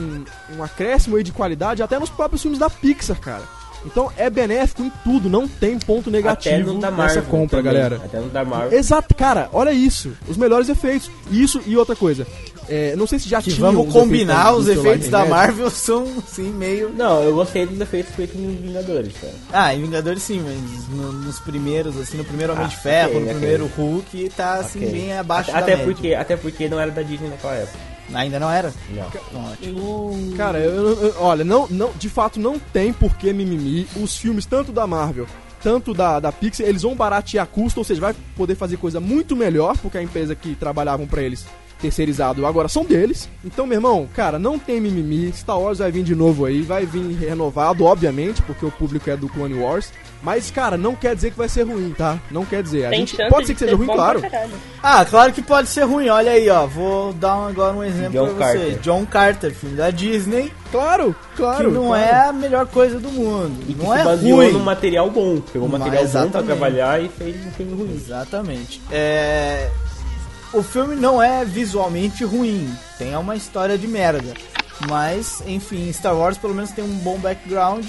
[0.52, 3.42] um, um acréscimo aí de qualidade até nos próprios filmes da Pixar, cara.
[3.84, 7.22] Então é benéfico em tudo, não tem ponto Até negativo no da nessa Marvel.
[7.24, 7.72] compra, também.
[7.72, 8.00] galera.
[8.04, 8.76] Até no da Marvel.
[8.78, 10.12] Exato, cara, olha isso.
[10.28, 11.08] Os melhores efeitos.
[11.30, 12.26] Isso e outra coisa.
[12.68, 15.24] É, não sei se já Que vamos os combinar, efeitos os da Industrial efeitos da.
[15.26, 16.90] Marvel são, sim, meio...
[16.96, 19.34] Não, eu gostei dos efeitos feitos nos Vingadores, cara.
[19.52, 23.10] Ah, em Vingadores sim, mas no- nos primeiros, assim, no primeiro Homem Ah, de Ferro,
[23.10, 23.34] ok, no ok.
[23.38, 24.90] primeiro Hulk, tá assim, Ok.
[24.90, 25.84] bem abaixo até, da até média.
[25.94, 27.78] porque Até porque não era da Disney naquela época.
[28.14, 28.72] Ainda não era?
[28.90, 29.42] Não.
[29.50, 30.34] Ótimo.
[30.36, 33.86] Cara, eu, eu- olha, não, não, de fato não tem por que mimimi.
[33.96, 35.26] Os filmes, tanto da Marvel,
[35.62, 39.34] tanto da, da Pixar, eles vão baratear custo, ou seja, vai poder fazer coisa muito
[39.34, 41.44] melhor, porque a empresa que trabalhavam pra eles
[41.80, 43.28] terceirizado agora são deles.
[43.44, 45.30] Então, meu irmão, cara, não tem mimimi.
[45.32, 49.16] Star Wars vai vir de novo aí, vai vir renovado, obviamente, porque o público é
[49.16, 49.92] do Clone Wars.
[50.26, 52.18] Mas, cara, não quer dizer que vai ser ruim, tá?
[52.32, 52.86] Não quer dizer.
[52.86, 54.20] A Tem gente pode ser que seja ruim, claro.
[54.82, 56.08] Ah, claro que pode ser ruim.
[56.08, 56.66] Olha aí, ó.
[56.66, 58.58] Vou dar um- agora um exemplo John pra você.
[58.58, 58.78] Carter.
[58.80, 61.70] John Carter, filme da Disney, Claro, que claro.
[61.70, 62.04] não claro.
[62.04, 63.56] é a melhor coisa do mundo.
[63.68, 64.52] E que não é baseou ruim.
[64.52, 65.40] num material bom.
[65.40, 67.94] Pegou um Mas, material bom pra trabalhar e fez um filme ruim.
[67.94, 68.82] Exatamente.
[68.90, 69.70] É...
[70.52, 72.68] O filme não é visualmente ruim,
[72.98, 74.34] tem uma história de merda.
[74.88, 77.86] Mas, enfim, Star Wars pelo menos tem um bom background.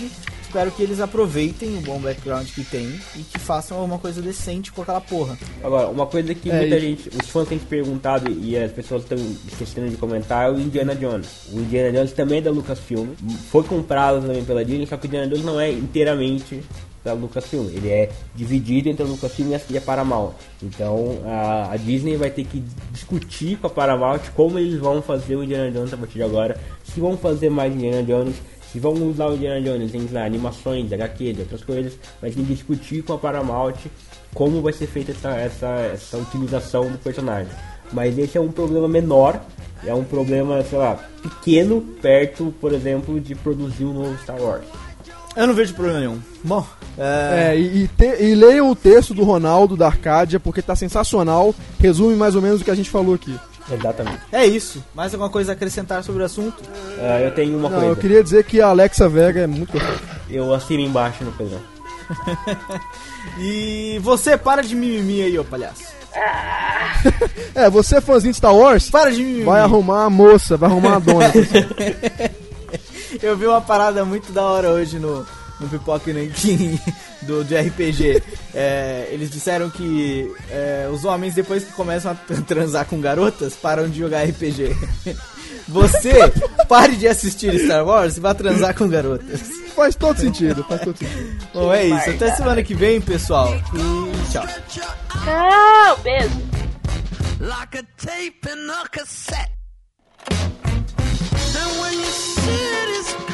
[0.47, 4.71] Espero que eles aproveitem o bom background que tem e que façam alguma coisa decente
[4.71, 5.37] com aquela porra.
[5.61, 9.17] Agora, uma coisa que É, muita gente, os fãs têm perguntado e as pessoas estão
[9.45, 11.28] esquecendo de comentar é o Indiana Jones.
[11.51, 13.09] O Indiana Jones também é da Lucasfilm,
[13.51, 16.63] foi comprado também pela Disney, só que o Indiana Jones não é inteiramente
[17.03, 20.32] da Lucasfilm, ele é dividido entre a Lucasfilm e a- e a Paramount.
[20.63, 25.36] Então a, a Disney vai ter que discutir com a Paramount como eles vão fazer
[25.36, 28.36] o Indiana Jones a partir de agora, se vão fazer mais Indiana Jones,
[28.71, 32.35] se vão usar o Indiana Jones em lá, animações, HQ, de outras coisas, vai ter
[32.37, 33.75] que discutir com a Paramount
[34.33, 37.51] como vai ser feita essa, essa, essa utilização do personagem.
[37.91, 39.41] Mas esse é um problema menor,
[39.85, 44.65] é um problema, sei lá, pequeno, perto, por exemplo, de produzir um novo Star Wars.
[45.35, 46.19] Eu não vejo problema nenhum.
[46.43, 46.65] Bom,
[46.97, 47.51] é...
[47.53, 51.53] É, e, e, te- e leiam o texto do Ronaldo da Arcadia, porque tá sensacional.
[51.79, 53.39] Resume mais ou menos o que a gente falou aqui.
[53.71, 54.19] Exatamente.
[54.31, 54.83] é isso.
[54.95, 56.63] Mais alguma coisa a acrescentar sobre o assunto?
[56.99, 57.91] Ah, eu tenho uma Não, coisa.
[57.91, 59.99] eu queria dizer que a Alexa Vega é muito gostosa.
[60.29, 61.63] Eu assino embaixo no programa.
[63.39, 65.83] E você, para de mimimi aí, ô palhaço.
[67.53, 68.89] É, você é fãzinho de Star Wars?
[68.89, 69.43] Para de mimimi.
[69.43, 71.31] Vai arrumar a moça, vai arrumar a dona.
[73.21, 75.25] Eu vi uma parada muito da hora hoje no,
[75.59, 76.79] no Pipoca e Nanquim
[77.24, 78.24] do, de RPG.
[78.54, 83.89] É, eles disseram que é, os homens, depois que começam a transar com garotas, param
[83.89, 84.75] de jogar RPG.
[85.67, 86.13] Você,
[86.67, 89.42] pare de assistir Star Wars e vá transar com garotas.
[89.75, 91.38] faz todo sentido, faz todo sentido.
[91.54, 92.09] Bom, é isso.
[92.09, 93.54] Até semana que vem, pessoal.
[93.74, 94.47] E tchau.
[94.70, 96.58] Tchau, beijo.
[97.39, 99.51] like a tape in a cassette.
[100.29, 103.26] And when you see